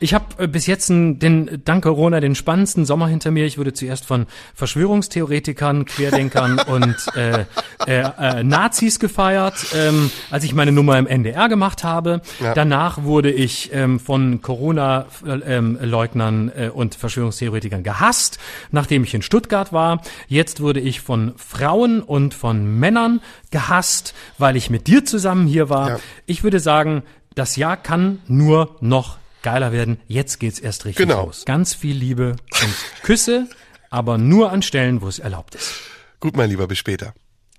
[0.00, 3.46] Ich habe äh, bis jetzt einen, den, dank Corona den spannendsten Sommer hinter mir.
[3.46, 7.44] Ich wurde zuerst von Verschwörungstheoretikern, Querdenkern und äh,
[7.86, 12.20] äh, äh, Nazis gefeiert, ähm, als ich meine Nummer im NDR gemacht habe.
[12.40, 12.54] Ja.
[12.54, 18.38] Danach wurde ich ähm, von Corona-Leugnern äh, und Verschwörungstheoretikern gehasst,
[18.70, 20.02] nachdem ich in Stuttgart war.
[20.26, 25.68] Jetzt wurde ich von Frauen und von Männern gehasst, weil ich mit dir zusammen hier
[25.70, 25.88] war.
[25.90, 26.00] Ja.
[26.26, 27.02] Ich würde sagen,
[27.34, 29.98] das Jahr kann nur noch geiler werden.
[30.08, 31.26] Jetzt geht's erst richtig Genau.
[31.26, 31.44] los.
[31.44, 32.32] Ganz viel Liebe
[32.62, 33.46] und Küsse,
[33.90, 35.72] aber nur an Stellen, wo es erlaubt ist.
[36.20, 37.14] Gut, mein Lieber, bis später.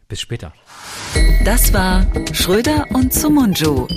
[0.10, 0.54] Bis später.
[1.46, 3.88] Das war Schröder und Sumunju.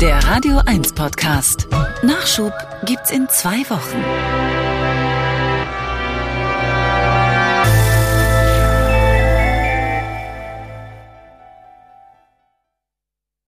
[0.00, 1.66] Der Radio 1 Podcast.
[2.02, 2.52] Nachschub
[2.84, 4.55] gibt's in zwei Wochen.